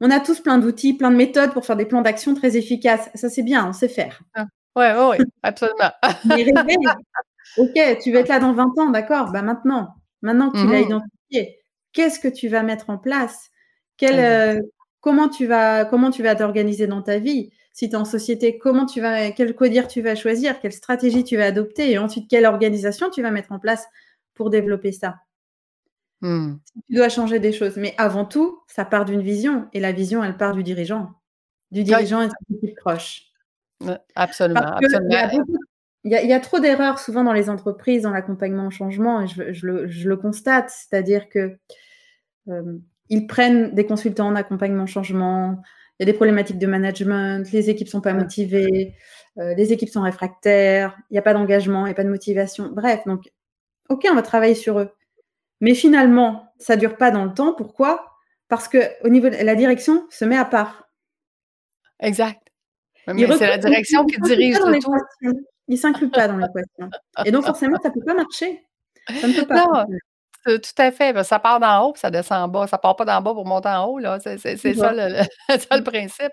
On 0.00 0.10
a 0.10 0.18
tous 0.20 0.40
plein 0.40 0.58
d'outils, 0.58 0.94
plein 0.94 1.10
de 1.10 1.16
méthodes 1.16 1.52
pour 1.52 1.64
faire 1.64 1.76
des 1.76 1.86
plans 1.86 2.02
d'action 2.02 2.34
très 2.34 2.56
efficaces. 2.56 3.08
Ça, 3.14 3.28
c'est 3.28 3.44
bien, 3.44 3.68
on 3.68 3.72
sait 3.72 3.88
faire. 3.88 4.20
Oui, 4.36 4.44
oui, 4.76 5.06
ouais, 5.10 5.18
absolument. 5.42 5.92
mais 6.24 6.42
rêver, 6.42 6.76
Ok, 7.56 7.98
tu 8.02 8.12
vas 8.12 8.20
être 8.20 8.28
là 8.28 8.40
dans 8.40 8.52
20 8.52 8.78
ans, 8.78 8.90
d'accord. 8.90 9.30
Bah 9.32 9.42
maintenant, 9.42 9.94
maintenant 10.22 10.50
que 10.50 10.58
tu 10.58 10.66
l'as 10.66 10.80
mmh 10.80 10.84
identifié, 10.84 11.58
qu'est-ce 11.92 12.18
que 12.18 12.28
tu 12.28 12.48
vas 12.48 12.62
mettre 12.62 12.90
en 12.90 12.98
place? 12.98 13.50
Euh, 14.02 14.60
comment, 15.00 15.28
tu 15.28 15.46
vas, 15.46 15.84
comment 15.84 16.10
tu 16.10 16.22
vas 16.22 16.34
t'organiser 16.34 16.86
dans 16.86 17.02
ta 17.02 17.18
vie? 17.18 17.50
Si 17.72 17.88
tu 17.88 17.94
es 17.94 17.98
en 17.98 18.04
société, 18.04 18.58
comment 18.58 18.86
tu 18.86 19.00
vas, 19.00 19.30
quel 19.32 19.54
codir 19.54 19.88
tu 19.88 20.00
vas 20.02 20.14
choisir? 20.14 20.60
Quelle 20.60 20.72
stratégie 20.72 21.24
tu 21.24 21.36
vas 21.36 21.46
adopter? 21.46 21.90
Et 21.90 21.98
ensuite, 21.98 22.28
quelle 22.28 22.46
organisation 22.46 23.10
tu 23.10 23.22
vas 23.22 23.30
mettre 23.30 23.52
en 23.52 23.58
place 23.58 23.86
pour 24.34 24.50
développer 24.50 24.92
ça? 24.92 25.16
Mmh. 26.20 26.54
Tu 26.88 26.96
dois 26.96 27.08
changer 27.08 27.38
des 27.38 27.52
choses. 27.52 27.76
Mais 27.76 27.94
avant 27.98 28.24
tout, 28.24 28.60
ça 28.66 28.84
part 28.84 29.04
d'une 29.04 29.22
vision. 29.22 29.68
Et 29.72 29.80
la 29.80 29.92
vision, 29.92 30.22
elle 30.22 30.36
part 30.36 30.54
du 30.54 30.62
dirigeant. 30.62 31.10
Du 31.70 31.82
dirigeant 31.82 32.22
et 32.22 32.26
de 32.26 32.30
son 32.30 32.56
équipe 32.56 32.76
proche. 32.76 33.22
Absolument. 34.14 34.60
absolument. 34.60 35.08
Il 35.10 35.12
y, 35.12 35.16
a, 35.16 35.30
trop 36.40 36.60
d'erreurs 36.60 36.98
souvent 36.98 37.24
dans 37.24 37.32
les 37.32 37.50
entreprises, 37.50 38.02
dans 38.02 38.10
l'accompagnement 38.10 38.66
au 38.66 38.70
changement, 38.70 39.22
et 39.22 39.26
je, 39.26 39.66
le, 39.66 40.16
constate, 40.16 40.70
c'est-à-dire 40.70 41.28
que 41.28 41.56
euh, 42.48 42.78
ils 43.08 43.26
prennent 43.26 43.74
des 43.74 43.86
consultants 43.86 44.28
en 44.28 44.36
accompagnement 44.36 44.84
au 44.84 44.88
changement, 44.88 45.62
il 45.98 46.06
y 46.06 46.08
a 46.08 46.12
des 46.12 46.16
problématiques 46.16 46.58
de 46.58 46.66
management, 46.66 47.50
les 47.52 47.70
équipes 47.70 47.88
sont 47.88 48.00
pas 48.00 48.14
motivées, 48.14 48.94
euh, 49.38 49.54
les 49.54 49.72
équipes 49.72 49.88
sont 49.88 50.02
réfractaires, 50.02 50.96
il 51.10 51.14
n'y 51.14 51.18
a 51.18 51.22
pas 51.22 51.34
d'engagement, 51.34 51.86
il 51.86 51.90
n'y 51.90 51.92
a 51.92 51.94
pas 51.94 52.04
de 52.04 52.10
motivation. 52.10 52.70
Bref, 52.72 53.00
donc, 53.06 53.30
ok, 53.88 54.06
on 54.10 54.14
va 54.14 54.22
travailler 54.22 54.54
sur 54.54 54.78
eux. 54.80 54.90
Mais 55.60 55.74
finalement, 55.74 56.52
ça 56.58 56.76
dure 56.76 56.96
pas 56.96 57.10
dans 57.10 57.24
le 57.24 57.32
temps. 57.32 57.54
Pourquoi? 57.54 58.12
Parce 58.48 58.68
que 58.68 58.78
au 59.04 59.08
niveau 59.08 59.28
de 59.28 59.36
la 59.36 59.54
direction 59.54 60.06
se 60.10 60.24
met 60.24 60.36
à 60.36 60.44
part. 60.44 60.88
Exact. 62.00 62.40
c'est 63.06 63.46
la 63.46 63.58
direction 63.58 64.04
qui 64.04 64.20
dirige 64.20 64.58
le 64.58 64.78
tout. 64.80 65.46
Il 65.68 65.74
ne 65.74 65.76
s'inclut 65.76 66.10
pas 66.10 66.28
dans 66.28 66.36
l'équation. 66.36 66.90
Et 67.24 67.30
donc, 67.30 67.44
forcément, 67.44 67.78
ça 67.82 67.88
ne 67.88 67.94
peut 67.94 68.04
pas 68.04 68.14
marcher. 68.14 68.66
Ça 69.20 69.28
ne 69.28 69.32
peut 69.32 69.46
pas. 69.46 69.66
Non, 69.66 69.86
tout 70.46 70.58
à 70.76 70.90
fait. 70.92 71.24
Ça 71.24 71.38
part 71.38 71.58
d'en 71.58 71.86
haut, 71.86 71.92
puis 71.92 72.00
ça 72.00 72.10
descend 72.10 72.42
en 72.42 72.48
bas. 72.48 72.66
Ça 72.66 72.76
part 72.76 72.96
pas 72.96 73.06
d'en 73.06 73.22
bas 73.22 73.32
pour 73.32 73.46
monter 73.46 73.68
en 73.68 73.86
haut. 73.86 73.98
C'est, 74.20 74.38
ça, 74.38 74.92
le, 74.92 75.82
principe. 75.82 76.32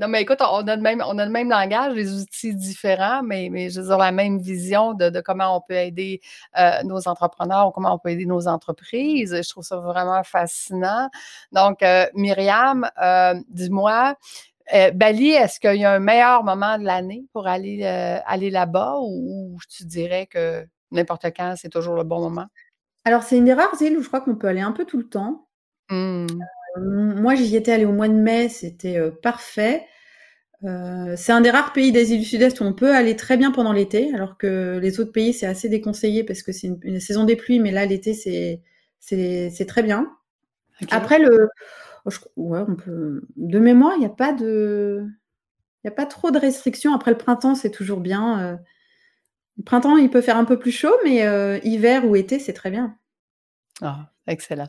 non, 0.00 0.08
mais 0.08 0.22
écoute, 0.22 0.38
on 0.40 0.66
a, 0.68 0.76
le 0.76 0.82
même, 0.82 1.02
on 1.04 1.18
a 1.18 1.24
le 1.24 1.32
même 1.32 1.50
langage, 1.50 1.94
des 1.94 2.22
outils 2.22 2.54
différents, 2.54 3.22
mais, 3.24 3.48
mais 3.50 3.70
je 3.70 3.80
veux 3.80 3.88
dire, 3.88 3.98
la 3.98 4.12
même 4.12 4.38
vision 4.38 4.94
de, 4.94 5.20
comment 5.20 5.56
on 5.56 5.60
peut 5.60 5.74
aider 5.74 6.20
euh, 6.58 6.82
nos 6.84 7.08
entrepreneurs, 7.08 7.72
comment 7.72 7.94
on 7.94 7.98
peut 7.98 8.10
aider 8.10 8.26
nos 8.26 8.46
entreprises. 8.46 9.34
Je 9.42 9.48
trouve 9.48 9.64
ça 9.64 9.76
vraiment 9.76 10.22
fascinant. 10.22 11.08
Donc, 11.50 11.82
euh, 11.82 12.06
Myriam, 12.14 12.88
euh, 13.02 13.34
dis-moi, 13.48 14.14
euh, 14.74 14.90
Bali, 14.92 15.30
est-ce 15.30 15.60
qu'il 15.60 15.76
y 15.76 15.84
a 15.84 15.92
un 15.92 15.98
meilleur 15.98 16.44
moment 16.44 16.78
de 16.78 16.84
l'année 16.84 17.24
pour 17.32 17.46
aller, 17.46 17.80
euh, 17.82 18.18
aller 18.26 18.50
là-bas 18.50 18.96
ou, 19.02 19.58
tu 19.68 19.84
dirais 19.84 20.26
que 20.26 20.64
n'importe 20.90 21.26
quand, 21.36 21.54
c'est 21.56 21.68
toujours 21.68 21.94
le 21.94 22.04
bon 22.04 22.20
moment? 22.20 22.46
Alors, 23.04 23.22
c'est 23.22 23.36
une 23.36 23.44
des 23.44 23.52
rares 23.52 23.80
îles 23.80 23.96
où 23.96 24.02
je 24.02 24.08
crois 24.08 24.20
qu'on 24.20 24.36
peut 24.36 24.48
aller 24.48 24.60
un 24.60 24.72
peu 24.72 24.84
tout 24.84 24.98
le 24.98 25.08
temps. 25.08 25.48
Mmh. 25.90 26.26
moi, 26.76 27.34
j'y 27.34 27.56
étais 27.56 27.72
allée 27.72 27.84
au 27.84 27.92
mois 27.92 28.08
de 28.08 28.14
mai, 28.14 28.48
c'était 28.48 29.00
parfait. 29.22 29.86
c'est 30.62 31.32
un 31.32 31.40
des 31.40 31.50
rares 31.50 31.72
pays 31.72 31.90
d'Asie 31.90 32.18
du 32.18 32.24
Sud-Est 32.24 32.60
où 32.60 32.64
on 32.64 32.72
peut 32.72 32.94
aller 32.94 33.16
très 33.16 33.36
bien 33.36 33.50
pendant 33.50 33.72
l'été, 33.72 34.14
alors 34.14 34.38
que 34.38 34.78
les 34.80 35.00
autres 35.00 35.10
pays, 35.10 35.32
c'est 35.32 35.46
assez 35.46 35.68
déconseillé 35.68 36.22
parce 36.22 36.42
que 36.42 36.52
c'est 36.52 36.70
une, 36.82 37.00
saison 37.00 37.24
des 37.24 37.34
pluies, 37.34 37.58
mais 37.58 37.72
là, 37.72 37.86
l'été, 37.86 38.14
c'est 38.14 39.66
très 39.66 39.82
bien. 39.82 40.12
Après, 40.90 41.18
le, 41.18 41.48
de 42.06 43.58
mémoire, 43.58 43.94
il 43.96 44.00
n'y 44.00 44.06
a 44.06 44.10
pas 44.10 44.32
a 45.88 45.90
pas 45.90 46.06
trop 46.06 46.30
de 46.30 46.38
restrictions. 46.38 46.94
Après 46.94 47.10
le 47.10 47.18
printemps, 47.18 47.54
c'est 47.54 47.70
toujours 47.70 48.00
bien. 48.00 48.58
le 49.56 49.64
printemps, 49.64 49.96
il 49.96 50.10
peut 50.10 50.20
faire 50.20 50.36
un 50.36 50.44
peu 50.44 50.58
plus 50.58 50.72
chaud, 50.72 50.94
mais 51.04 51.60
hiver 51.64 52.04
ou 52.06 52.16
été, 52.16 52.38
c'est 52.38 52.52
très 52.52 52.70
bien. 52.70 52.96
Ah, 53.82 54.10
excellent. 54.26 54.68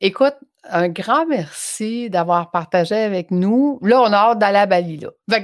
Écoute, 0.00 0.34
un 0.64 0.88
grand 0.88 1.26
merci 1.26 2.10
d'avoir 2.10 2.50
partagé 2.50 2.96
avec 2.96 3.30
nous. 3.30 3.78
Là, 3.82 4.02
on 4.02 4.12
a 4.12 4.16
hâte 4.16 4.38
d'aller 4.38 4.58
à 4.58 4.66
Bali, 4.66 4.98
là. 4.98 5.10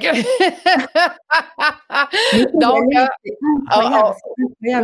Donc, 2.55 2.85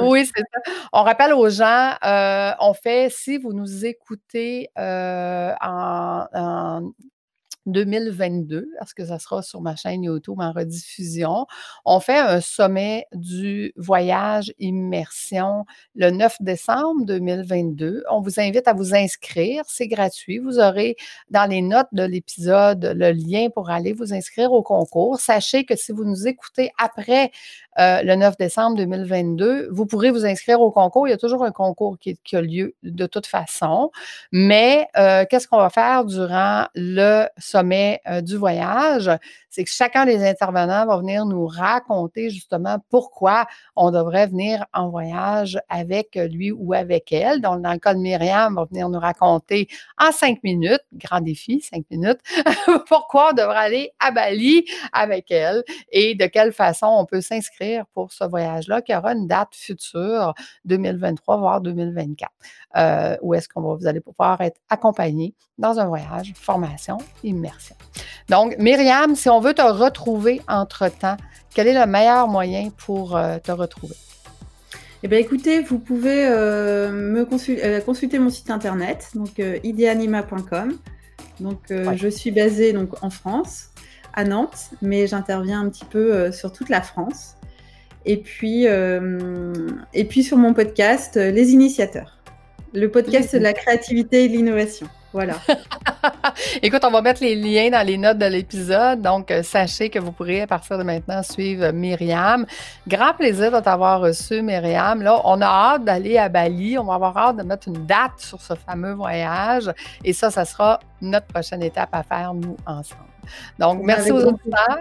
oui, 0.01 0.27
c'est 0.27 0.43
ça. 0.43 0.73
On 0.93 1.03
rappelle 1.03 1.33
aux 1.33 1.49
gens, 1.49 1.93
euh, 2.05 2.53
on 2.61 2.75
fait, 2.75 3.11
si 3.11 3.39
vous 3.39 3.53
nous 3.53 3.85
écoutez 3.85 4.71
euh, 4.79 5.53
en, 5.61 6.93
2022, 7.73 8.69
parce 8.79 8.95
que 8.95 9.05
ça 9.05 9.19
sera 9.19 9.43
sur 9.43 9.61
ma 9.61 9.77
chaîne 9.77 10.03
YouTube 10.03 10.41
en 10.41 10.53
rediffusion. 10.53 11.47
On 11.85 12.01
fait 12.01 12.19
un 12.19 12.41
sommet 12.41 13.07
du 13.13 13.73
voyage 13.77 14.53
immersion 14.59 15.65
le 15.95 16.11
9 16.11 16.37
décembre 16.41 17.05
2022. 17.05 18.05
On 18.11 18.21
vous 18.21 18.41
invite 18.41 18.69
à 18.69 18.73
vous 18.73 18.95
inscrire. 18.95 19.65
C'est 19.69 19.89
gratuit. 19.89 20.39
Vous 20.39 20.59
aurez 20.59 20.97
dans 21.31 21.49
les 21.49 21.63
notes 21.63 21.89
de 21.93 22.03
l'épisode 22.03 22.93
le 22.97 23.13
lien 23.13 23.49
pour 23.55 23.71
aller 23.71 23.93
vous 23.93 24.13
inscrire 24.13 24.53
au 24.53 24.63
concours. 24.63 25.19
Sachez 25.21 25.65
que 25.65 25.77
si 25.77 25.93
vous 25.93 26.05
nous 26.05 26.27
écoutez 26.27 26.71
après 26.79 27.31
euh, 27.79 28.03
le 28.03 28.17
9 28.17 28.37
décembre 28.37 28.77
2022. 28.77 29.69
Vous 29.71 29.87
pourrez 29.87 30.11
vous 30.11 30.27
inscrire 30.27 30.61
au 30.61 30.71
concours. 30.71 31.07
Il 31.07 31.13
y 31.13 31.15
a 31.15 31.17
toujours 31.19 31.45
un 31.45 31.53
concours 31.53 31.99
qui, 31.99 32.19
a 32.33 32.41
lieu 32.41 32.75
de 32.83 33.07
toute 33.07 33.27
façon. 33.27 33.91
Mais 34.33 34.89
euh, 34.97 35.25
qu'est-ce 35.29 35.47
qu'on 35.47 35.59
va 35.59 35.71
faire 35.71 36.05
durant 36.05 36.67
le 36.75 37.27
sommet? 37.39 37.60
Euh, 38.09 38.21
du 38.21 38.37
voyage? 38.37 39.11
C'est 39.51 39.65
que 39.65 39.71
chacun 39.71 40.07
des 40.07 40.27
intervenants 40.27 40.87
va 40.87 40.97
venir 40.99 41.27
nous 41.27 41.47
raconter 41.47 42.31
justement 42.31 42.79
pourquoi 42.89 43.47
on 43.77 43.91
devrait 43.91 44.29
venir 44.29 44.65
en 44.73 44.89
voyage 44.89 45.59
avec 45.69 46.15
lui 46.15 46.53
ou 46.53 46.73
avec 46.73 47.13
elle. 47.13 47.41
Donc, 47.41 47.63
dans 47.63 47.73
le 47.73 47.79
cas 47.79 47.95
de 47.95 47.99
Myriam, 47.99 48.55
va 48.55 48.65
venir 48.65 48.89
nous 48.89 48.99
raconter 48.99 49.69
en 49.99 50.13
cinq 50.13 50.43
minutes, 50.43 50.85
grand 50.95 51.21
défi, 51.21 51.61
cinq 51.61 51.85
minutes, 51.91 52.21
pourquoi 52.87 53.31
on 53.31 53.35
devrait 53.35 53.57
aller 53.57 53.93
à 53.99 54.11
Bali 54.11 54.65
avec 54.93 55.31
elle 55.31 55.63
et 55.91 56.15
de 56.15 56.27
quelle 56.27 56.53
façon 56.53 56.87
on 56.87 57.05
peut 57.05 57.21
s'inscrire 57.21 57.85
pour 57.93 58.13
ce 58.13 58.25
voyage-là 58.25 58.83
qui 58.83 58.95
aura 58.95 59.13
une 59.13 59.27
date 59.27 59.55
future, 59.55 60.35
2023, 60.65 61.37
voire 61.39 61.61
2024, 61.61 62.31
euh, 62.77 63.17
où 63.23 63.35
est-ce 63.35 63.49
qu'on 63.49 63.63
va, 63.63 63.75
vous 63.75 63.87
allez 63.87 64.01
pouvoir 64.01 64.41
être 64.41 64.61
accompagné 64.69 65.35
dans 65.59 65.79
un 65.79 65.87
voyage, 65.87 66.33
formation, 66.37 66.99
immersion. 67.23 67.77
Donc, 68.29 68.57
Myriam, 68.59 69.15
si 69.15 69.29
on 69.29 69.40
veut 69.41 69.55
te 69.55 69.63
retrouver 69.63 70.41
entre-temps, 70.49 71.17
quel 71.55 71.67
est 71.69 71.75
le 71.75 71.87
meilleur 71.87 72.29
moyen 72.29 72.71
pour 72.77 73.17
euh, 73.17 73.39
te 73.39 73.51
retrouver? 73.51 73.95
Eh 75.03 75.09
bien, 75.09 75.19
écoutez, 75.19 75.63
vous 75.63 75.79
pouvez 75.79 76.27
euh, 76.27 76.93
me 76.93 77.27
euh, 77.65 77.81
consulter 77.81 78.19
mon 78.19 78.31
site 78.31 78.51
internet, 78.51 79.11
donc 79.15 79.41
ideanima.com. 79.65 80.77
Donc, 81.41 81.59
je 81.71 82.09
suis 82.09 82.31
basée 82.31 82.75
donc, 82.75 83.03
en 83.03 83.09
France, 83.09 83.71
à 84.13 84.25
Nantes, 84.25 84.71
mais 84.83 85.07
j'interviens 85.07 85.63
un 85.63 85.71
petit 85.71 85.87
peu 85.87 86.31
sur 86.33 86.53
toute 86.53 86.69
la 86.69 86.83
France. 86.83 87.37
Et 88.05 88.19
puis, 88.19 88.67
et 88.67 90.05
puis 90.05 90.23
sur 90.23 90.37
mon 90.37 90.53
podcast, 90.53 91.17
Les 91.17 91.53
Initiateurs. 91.53 92.19
Le 92.75 92.91
podcast 92.91 93.35
de 93.35 93.41
la 93.41 93.55
créativité 93.55 94.25
et 94.25 94.29
de 94.29 94.35
l'innovation. 94.35 94.87
Voilà. 95.13 95.35
Écoute, 96.63 96.83
on 96.85 96.91
va 96.91 97.03
mettre 97.03 97.23
les 97.23 97.35
liens 97.35 97.71
dans 97.71 97.85
les 97.85 97.99
notes 97.99 98.19
de 98.19 98.27
l'épisode. 98.27 99.03
Donc, 99.03 99.31
euh, 99.31 99.43
sachez 99.43 99.91
que 99.91 99.99
vous 99.99 100.13
pourrez 100.13 100.43
à 100.43 100.47
partir 100.47 100.79
de 100.79 100.83
maintenant 100.83 101.23
suivre 101.23 101.73
Myriam. 101.73 102.47
Grand 102.87 103.15
plaisir 103.15 103.51
de 103.51 103.61
t'avoir 103.61 104.01
reçu, 104.01 104.41
Myriam. 104.43 105.03
Là, 105.03 105.21
on 105.25 105.41
a 105.41 105.47
hâte 105.47 105.85
d'aller 105.85 106.17
à 106.17 106.29
Bali. 106.29 106.79
On 106.79 106.85
va 106.85 106.95
avoir 106.95 107.17
hâte 107.17 107.37
de 107.39 107.43
mettre 107.43 107.69
une 107.69 107.87
date 107.87 108.19
sur 108.19 108.41
ce 108.41 108.55
fameux 108.55 108.93
voyage. 108.93 109.71
Et 110.05 110.13
ça, 110.13 110.31
ça 110.31 110.45
sera 110.45 110.79
notre 111.01 111.27
prochaine 111.27 111.63
étape 111.63 111.91
à 111.93 112.03
faire, 112.03 112.33
nous, 112.35 112.57
ensemble. 112.67 113.03
Donc, 113.59 113.83
merci 113.83 114.13
aux 114.13 114.25
auditeurs. 114.25 114.79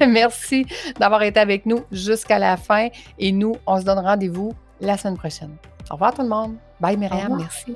merci 0.08 0.66
d'avoir 0.98 1.22
été 1.22 1.38
avec 1.40 1.66
nous 1.66 1.84
jusqu'à 1.92 2.38
la 2.38 2.56
fin. 2.56 2.88
Et 3.18 3.32
nous, 3.32 3.56
on 3.66 3.78
se 3.78 3.84
donne 3.84 3.98
rendez-vous 3.98 4.54
la 4.80 4.96
semaine 4.96 5.16
prochaine. 5.16 5.56
Au 5.90 5.94
revoir 5.94 6.14
tout 6.14 6.22
le 6.22 6.28
monde. 6.28 6.56
Bye 6.80 6.96
Myriam, 6.96 7.36
merci. 7.36 7.74